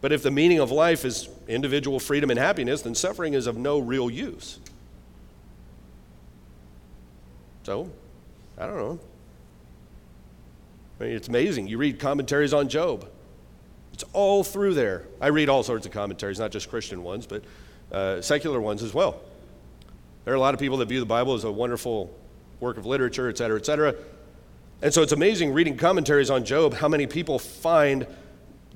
[0.00, 3.56] But if the meaning of life is individual freedom and happiness, then suffering is of
[3.56, 4.58] no real use.
[7.62, 7.90] So,
[8.58, 9.00] I don't know.
[11.00, 11.68] I mean, it's amazing.
[11.68, 13.08] You read commentaries on Job,
[13.92, 15.04] it's all through there.
[15.20, 17.44] I read all sorts of commentaries, not just Christian ones, but
[17.92, 19.20] uh, secular ones as well.
[20.26, 22.12] There are a lot of people that view the Bible as a wonderful
[22.58, 23.94] work of literature, et cetera, et cetera.
[24.82, 28.08] And so it's amazing reading commentaries on Job how many people find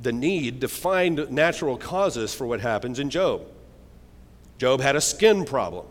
[0.01, 3.43] the need to find natural causes for what happens in Job.
[4.59, 5.87] Job had a skin problem.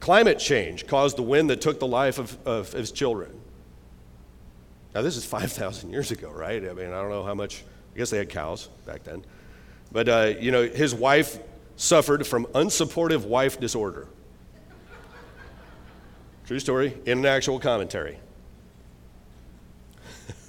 [0.00, 3.38] Climate change caused the wind that took the life of, of his children.
[4.94, 6.66] Now, this is 5,000 years ago, right?
[6.66, 7.62] I mean, I don't know how much,
[7.94, 9.22] I guess they had cows back then.
[9.92, 11.38] But, uh, you know, his wife
[11.80, 14.06] suffered from unsupportive wife disorder.
[16.46, 18.18] True story, in an actual commentary.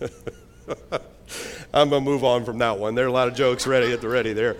[1.74, 2.96] I'm going to move on from that one.
[2.96, 4.58] There are a lot of jokes ready at the ready there.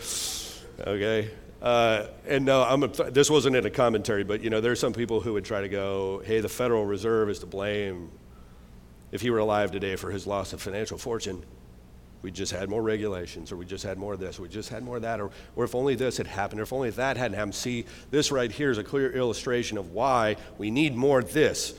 [0.80, 1.32] Okay.
[1.62, 4.78] Uh, and no, I'm a, this wasn't in a commentary, but you know, there are
[4.78, 8.12] some people who would try to go, hey, the Federal Reserve is to blame
[9.12, 11.44] if he were alive today for his loss of financial fortune.
[12.22, 14.70] We just had more regulations, or we just had more of this, or we just
[14.70, 17.18] had more of that, or, or if only this had happened, or if only that
[17.18, 17.56] hadn't happened.
[17.56, 21.74] See, this right here is a clear illustration of why we need more of this.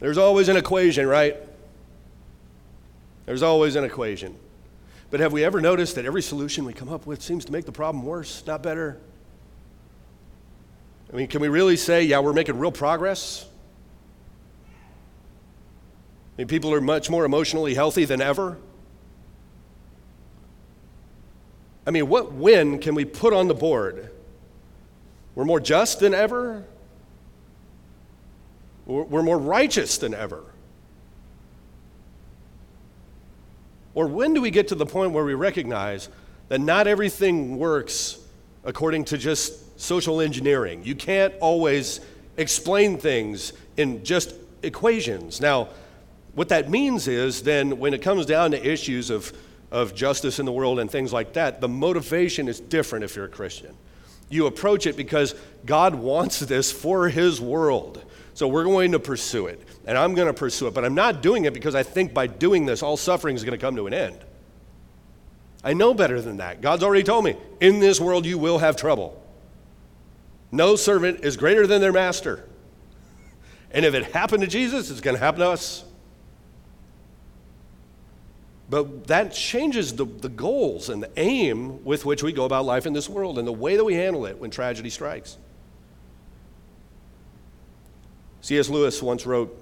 [0.00, 1.36] There's always an equation, right?
[3.26, 4.34] There's always an equation.
[5.10, 7.64] But have we ever noticed that every solution we come up with seems to make
[7.64, 8.98] the problem worse, not better?
[11.12, 13.46] I mean, can we really say, yeah, we're making real progress?
[16.40, 18.56] Mean, people are much more emotionally healthy than ever.
[21.86, 24.08] I mean, what win can we put on the board?
[25.34, 26.64] We're more just than ever.
[28.86, 30.42] We're more righteous than ever.
[33.92, 36.08] Or when do we get to the point where we recognize
[36.48, 38.18] that not everything works
[38.64, 40.84] according to just social engineering?
[40.84, 42.00] You can't always
[42.38, 44.32] explain things in just
[44.62, 45.42] equations.
[45.42, 45.68] Now,
[46.34, 49.32] what that means is then when it comes down to issues of,
[49.70, 53.24] of justice in the world and things like that, the motivation is different if you're
[53.24, 53.74] a Christian.
[54.28, 55.34] You approach it because
[55.66, 58.04] God wants this for His world.
[58.34, 60.74] So we're going to pursue it and I'm going to pursue it.
[60.74, 63.58] But I'm not doing it because I think by doing this, all suffering is going
[63.58, 64.18] to come to an end.
[65.62, 66.60] I know better than that.
[66.60, 69.20] God's already told me in this world you will have trouble.
[70.52, 72.44] No servant is greater than their master.
[73.72, 75.84] And if it happened to Jesus, it's going to happen to us.
[78.70, 82.86] But that changes the, the goals and the aim with which we go about life
[82.86, 85.36] in this world and the way that we handle it when tragedy strikes.
[88.42, 88.68] C.S.
[88.68, 89.56] Lewis once wrote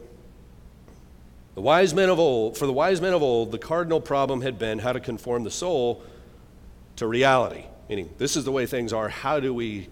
[1.54, 4.58] the wise men of old, for the wise men of old, the cardinal problem had
[4.58, 6.04] been how to conform the soul
[6.96, 7.64] to reality.
[7.88, 9.08] Meaning, this is the way things are.
[9.08, 9.88] How do we,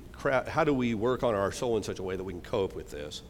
[0.47, 2.77] how do we work on our soul in such a way that we can cope
[2.77, 3.23] with this?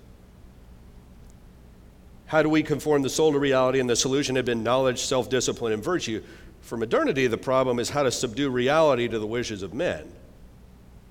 [2.26, 3.78] How do we conform the soul to reality?
[3.78, 6.22] And the solution had been knowledge, self discipline, and virtue.
[6.60, 10.12] For modernity, the problem is how to subdue reality to the wishes of men.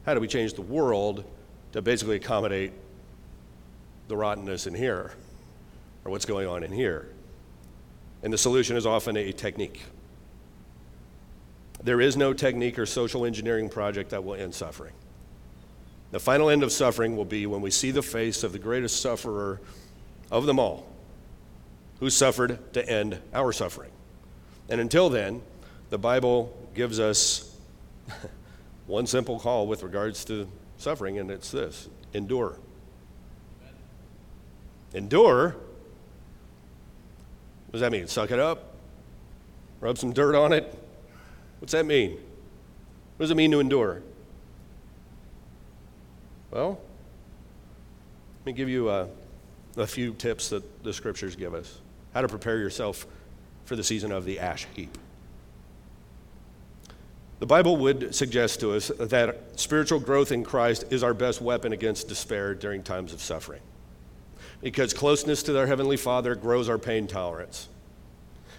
[0.06, 1.24] How do we change the world
[1.72, 2.74] to basically accommodate
[4.08, 5.14] the rottenness in here
[6.04, 7.08] or what's going on in here?
[8.22, 9.84] And the solution is often a technique.
[11.84, 14.94] There is no technique or social engineering project that will end suffering.
[16.12, 19.02] The final end of suffering will be when we see the face of the greatest
[19.02, 19.62] sufferer
[20.32, 20.88] of them all,
[22.00, 23.92] who suffered to end our suffering.
[24.70, 25.42] And until then,
[25.90, 27.56] the Bible gives us
[28.88, 32.58] one simple call with regards to suffering, and it's this endure.
[34.94, 35.56] Endure
[37.76, 38.08] what does that mean?
[38.08, 38.74] Suck it up?
[39.82, 40.74] Rub some dirt on it?
[41.60, 42.12] What's that mean?
[42.12, 44.02] What does it mean to endure?
[46.52, 46.80] Well,
[48.40, 49.10] let me give you a,
[49.76, 51.82] a few tips that the scriptures give us
[52.16, 53.06] how to prepare yourself
[53.66, 54.98] for the season of the ash heap.
[57.40, 61.74] The Bible would suggest to us that spiritual growth in Christ is our best weapon
[61.74, 63.60] against despair during times of suffering
[64.62, 67.68] because closeness to our Heavenly Father grows our pain tolerance.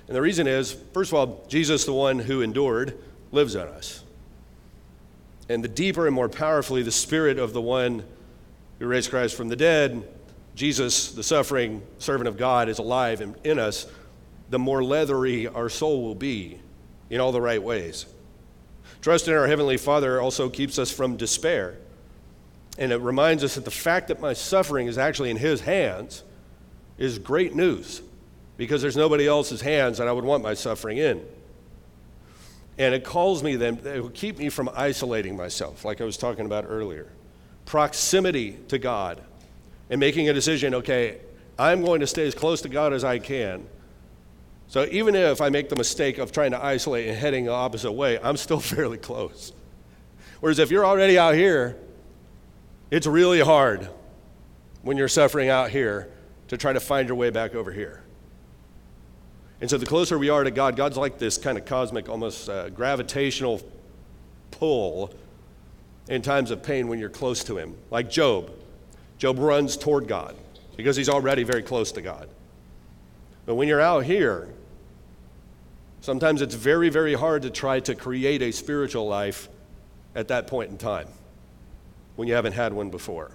[0.06, 2.96] And the reason is, first of all, Jesus, the one who endured,
[3.32, 4.04] lives in us.
[5.48, 8.04] And the deeper and more powerfully the spirit of the one
[8.78, 10.06] who raised Christ from the dead,
[10.56, 13.86] Jesus, the suffering servant of God, is alive in, in us,
[14.48, 16.58] the more leathery our soul will be
[17.10, 18.06] in all the right ways.
[19.02, 21.76] Trust in our Heavenly Father also keeps us from despair.
[22.78, 26.24] And it reminds us that the fact that my suffering is actually in His hands
[26.96, 28.00] is great news
[28.56, 31.22] because there's nobody else's hands that I would want my suffering in.
[32.78, 36.16] And it calls me then, it will keep me from isolating myself, like I was
[36.16, 37.12] talking about earlier.
[37.66, 39.22] Proximity to God
[39.90, 41.20] and making a decision okay,
[41.58, 43.66] I'm going to stay as close to God as I can.
[44.68, 47.92] So even if I make the mistake of trying to isolate and heading the opposite
[47.92, 49.52] way, I'm still fairly close.
[50.40, 51.76] Whereas if you're already out here,
[52.90, 53.88] it's really hard
[54.82, 56.10] when you're suffering out here
[56.48, 58.02] to try to find your way back over here.
[59.60, 62.48] And so the closer we are to God, God's like this kind of cosmic, almost
[62.48, 63.62] uh, gravitational
[64.50, 65.14] pull
[66.08, 67.74] in times of pain when you're close to Him.
[67.90, 68.52] Like Job.
[69.18, 70.36] Job runs toward God
[70.76, 72.28] because he's already very close to God.
[73.46, 74.48] But when you're out here,
[76.00, 79.48] sometimes it's very, very hard to try to create a spiritual life
[80.14, 81.08] at that point in time
[82.16, 83.30] when you haven't had one before.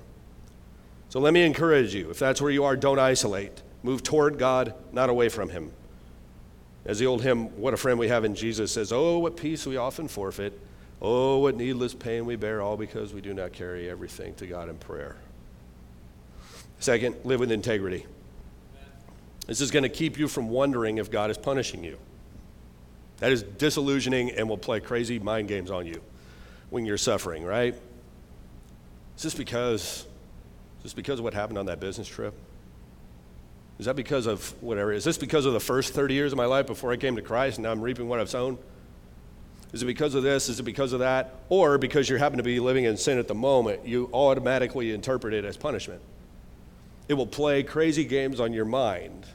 [1.09, 3.61] So let me encourage you if that's where you are, don't isolate.
[3.83, 5.71] Move toward God, not away from Him.
[6.85, 9.65] As the old hymn, What a Friend We Have in Jesus says, Oh, what peace
[9.65, 10.59] we often forfeit.
[11.01, 14.69] Oh, what needless pain we bear, all because we do not carry everything to God
[14.69, 15.15] in prayer.
[16.81, 18.07] Second, live with integrity.
[19.45, 21.99] This is going to keep you from wondering if God is punishing you.
[23.17, 26.01] That is disillusioning and will play crazy mind games on you
[26.71, 27.75] when you're suffering, right?
[29.15, 30.07] Is this because,
[30.79, 32.33] is this because of what happened on that business trip?
[33.77, 34.91] Is that because of whatever?
[34.91, 37.21] Is this because of the first 30 years of my life before I came to
[37.21, 38.57] Christ and now I'm reaping what I've sown?
[39.71, 40.49] Is it because of this?
[40.49, 41.35] Is it because of that?
[41.49, 45.35] Or because you happen to be living in sin at the moment, you automatically interpret
[45.35, 46.01] it as punishment?
[47.11, 49.25] It will play crazy games on your mind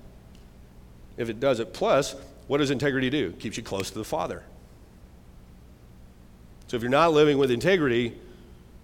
[1.19, 1.75] if it does it.
[1.75, 2.15] Plus,
[2.47, 3.27] what does integrity do?
[3.27, 4.45] It keeps you close to the Father.
[6.69, 8.19] So if you're not living with integrity,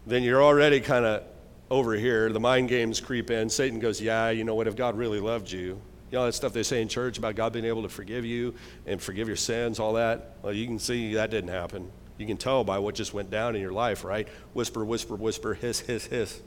[0.07, 1.23] then you're already kind of
[1.71, 2.31] over here.
[2.31, 3.49] The mind games creep in.
[3.49, 4.67] Satan goes, Yeah, you know what?
[4.67, 5.81] If God really loved you,
[6.11, 8.55] you know that stuff they say in church about God being able to forgive you
[8.87, 10.37] and forgive your sins, all that?
[10.43, 11.91] Well, you can see that didn't happen.
[12.19, 14.29] You can tell by what just went down in your life, right?
[14.53, 16.43] Whisper, whisper, whisper, hiss, hiss, hiss.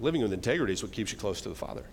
[0.00, 1.84] Living with integrity is what keeps you close to the Father.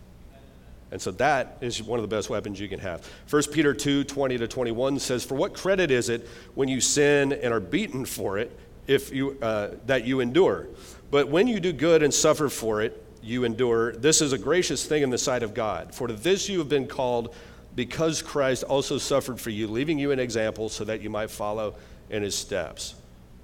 [0.91, 3.05] And so that is one of the best weapons you can have.
[3.29, 7.33] 1 Peter 2 20 to 21 says, For what credit is it when you sin
[7.33, 10.67] and are beaten for it, if you, uh, that you endure?
[11.11, 13.93] But when you do good and suffer for it, you endure.
[13.93, 15.93] This is a gracious thing in the sight of God.
[15.93, 17.35] For to this you have been called,
[17.75, 21.75] because Christ also suffered for you, leaving you an example so that you might follow
[22.09, 22.95] in his steps.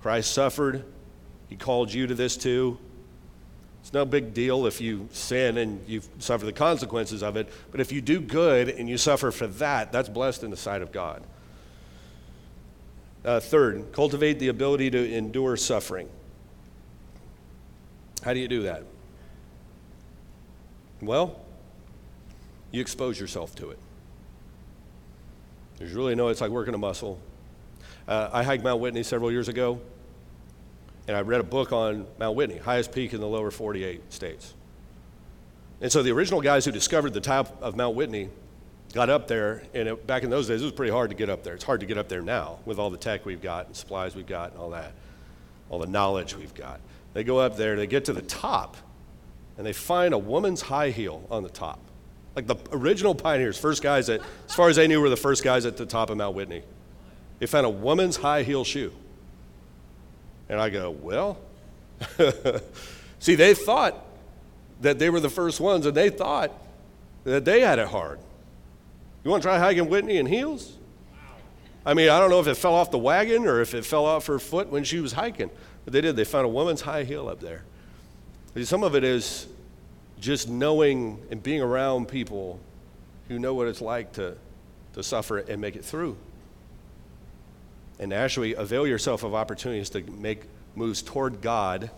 [0.02, 0.86] Christ suffered,
[1.50, 2.78] he called you to this too.
[3.82, 7.82] It's no big deal if you sin and you suffer the consequences of it, but
[7.82, 10.92] if you do good and you suffer for that, that's blessed in the sight of
[10.92, 11.24] God.
[13.26, 16.10] Uh, third, cultivate the ability to endure suffering.
[18.24, 18.84] How do you do that?
[21.02, 21.40] Well,
[22.72, 23.80] you expose yourself to it.
[25.78, 27.20] There's really no, it's like working a muscle.
[28.08, 29.82] Uh, I hiked Mount Whitney several years ago
[31.12, 34.54] and I read a book on Mount Whitney, highest peak in the lower 48 states.
[35.82, 38.30] And so the original guys who discovered the top of Mount Whitney
[38.94, 41.30] got up there, and it, back in those days, it was pretty hard to get
[41.30, 41.54] up there.
[41.54, 44.16] It's hard to get up there now with all the tech we've got and supplies
[44.16, 44.94] we've got and all that,
[45.70, 46.80] all the knowledge we've got.
[47.14, 48.78] They go up there, they get to the top,
[49.58, 51.82] and they find a woman's high heel on the top.
[52.38, 55.44] Like the original pioneers, first guys that, as far as they knew, were the first
[55.44, 56.64] guys at the top of Mount Whitney.
[57.40, 58.94] They found a woman's high heel shoe.
[60.52, 61.38] And I go, Well,
[63.20, 64.06] see, they thought
[64.82, 66.52] that they were the first ones, and they thought
[67.24, 68.20] that they had it hard.
[69.24, 70.78] You want to try hiking Whitney in heels?
[71.86, 74.06] I mean, I don't know if it fell off the wagon or if it fell
[74.06, 75.50] off her foot when she was hiking,
[75.86, 76.16] but they did.
[76.16, 77.64] They found a woman's high heel up there.
[78.64, 79.48] Some of it is
[80.20, 82.60] just knowing and being around people
[83.30, 84.36] who know what it's like to,
[84.94, 86.18] to suffer and make it through
[88.02, 90.42] and actually avail yourself of opportunities to make
[90.76, 91.92] moves toward God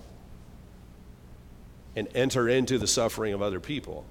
[1.96, 4.06] and enter into the suffering of other people.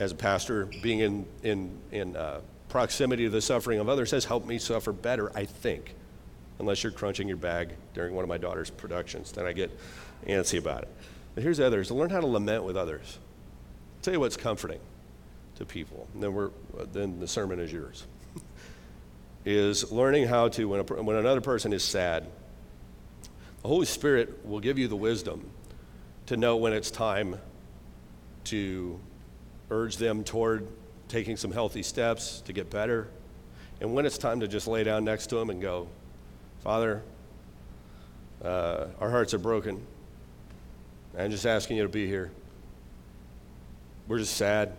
[0.00, 4.24] As a pastor, being in, in, in uh, proximity to the suffering of others has
[4.24, 5.94] helped me suffer better, I think.
[6.58, 9.70] Unless you're crunching your bag during one of my daughter's productions, then I get
[10.26, 10.88] antsy about it.
[11.34, 13.18] But here's others learn how to lament with others.
[13.96, 14.80] I'll tell you what's comforting
[15.56, 16.50] to people, and then, we're,
[16.92, 18.06] then the sermon is yours
[19.44, 22.26] is learning how to, when, a, when another person is sad,
[23.62, 25.50] the Holy Spirit will give you the wisdom
[26.26, 27.38] to know when it's time
[28.44, 28.98] to
[29.70, 30.66] urge them toward
[31.08, 33.08] taking some healthy steps to get better,
[33.80, 35.88] and when it's time to just lay down next to them and go,
[36.60, 37.02] Father,
[38.44, 39.84] uh, our hearts are broken.
[41.18, 42.30] I'm just asking you to be here.
[44.08, 44.72] We're just sad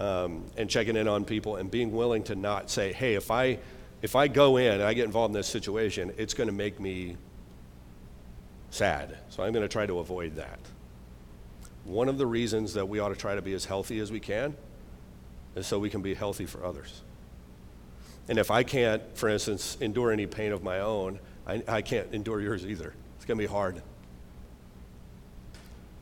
[0.00, 3.58] um, and checking in on people and being willing to not say, hey, if I,
[4.00, 6.80] if I go in and I get involved in this situation, it's going to make
[6.80, 7.16] me
[8.70, 9.18] sad.
[9.28, 10.58] So I'm going to try to avoid that.
[11.84, 14.20] One of the reasons that we ought to try to be as healthy as we
[14.20, 14.56] can
[15.54, 17.02] is so we can be healthy for others.
[18.28, 22.12] And if I can't, for instance, endure any pain of my own, I, I can't
[22.12, 22.94] endure yours either.
[23.16, 23.82] It's going to be hard.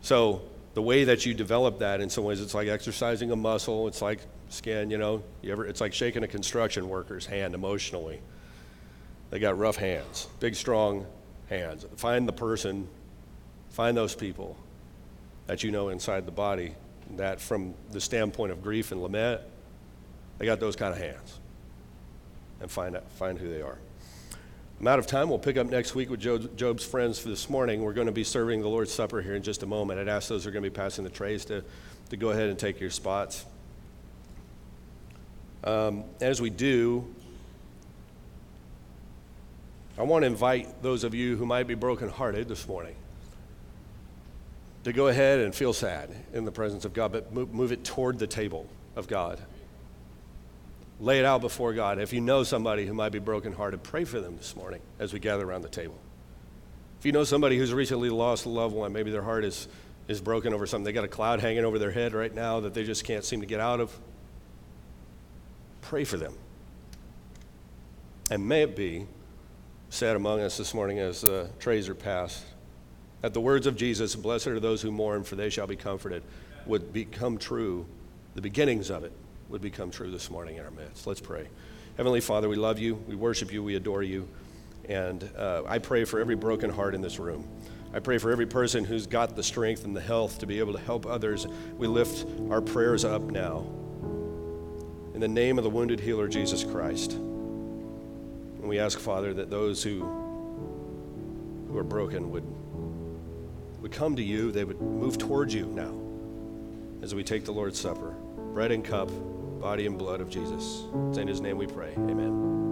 [0.02, 0.42] So,
[0.78, 4.00] the way that you develop that in some ways, it's like exercising a muscle, it's
[4.00, 8.20] like skin, you know, you ever, it's like shaking a construction worker's hand emotionally.
[9.30, 11.04] They got rough hands, big, strong
[11.48, 11.84] hands.
[11.96, 12.86] Find the person,
[13.70, 14.56] find those people
[15.48, 16.76] that you know inside the body
[17.16, 19.40] that, from the standpoint of grief and lament,
[20.38, 21.40] they got those kind of hands.
[22.60, 23.78] And find, out, find who they are.
[24.80, 25.28] I'm out of time.
[25.28, 26.20] We'll pick up next week with
[26.56, 27.82] Job's friends for this morning.
[27.82, 29.98] We're going to be serving the Lord's Supper here in just a moment.
[29.98, 31.64] I'd ask those who are going to be passing the trays to,
[32.10, 33.44] to go ahead and take your spots.
[35.64, 37.12] Um, as we do,
[39.98, 42.94] I want to invite those of you who might be brokenhearted this morning
[44.84, 47.82] to go ahead and feel sad in the presence of God, but move, move it
[47.82, 49.40] toward the table of God.
[51.00, 51.98] Lay it out before God.
[51.98, 55.20] If you know somebody who might be brokenhearted, pray for them this morning as we
[55.20, 55.98] gather around the table.
[56.98, 59.68] If you know somebody who's recently lost a loved one, maybe their heart is,
[60.08, 62.74] is broken over something, they got a cloud hanging over their head right now that
[62.74, 63.96] they just can't seem to get out of,
[65.82, 66.34] pray for them.
[68.30, 69.06] And may it be
[69.90, 72.44] said among us this morning as the trays are passed
[73.20, 76.22] that the words of Jesus, blessed are those who mourn, for they shall be comforted,
[76.66, 77.86] would become true,
[78.34, 79.12] the beginnings of it
[79.48, 81.06] would become true this morning in our midst.
[81.06, 81.48] Let's pray.
[81.96, 84.28] Heavenly Father, we love you, we worship you, we adore you.
[84.88, 87.48] And uh, I pray for every broken heart in this room.
[87.92, 90.74] I pray for every person who's got the strength and the health to be able
[90.74, 91.46] to help others.
[91.76, 93.66] We lift our prayers up now.
[95.14, 97.12] In the name of the wounded healer, Jesus Christ.
[97.12, 100.00] And we ask, Father, that those who,
[101.68, 102.44] who are broken would,
[103.80, 105.94] would come to you, they would move towards you now
[107.02, 108.14] as we take the Lord's Supper
[108.52, 109.08] bread and cup
[109.58, 110.84] body and blood of Jesus.
[111.08, 111.92] It's in his name we pray.
[111.96, 112.67] Amen.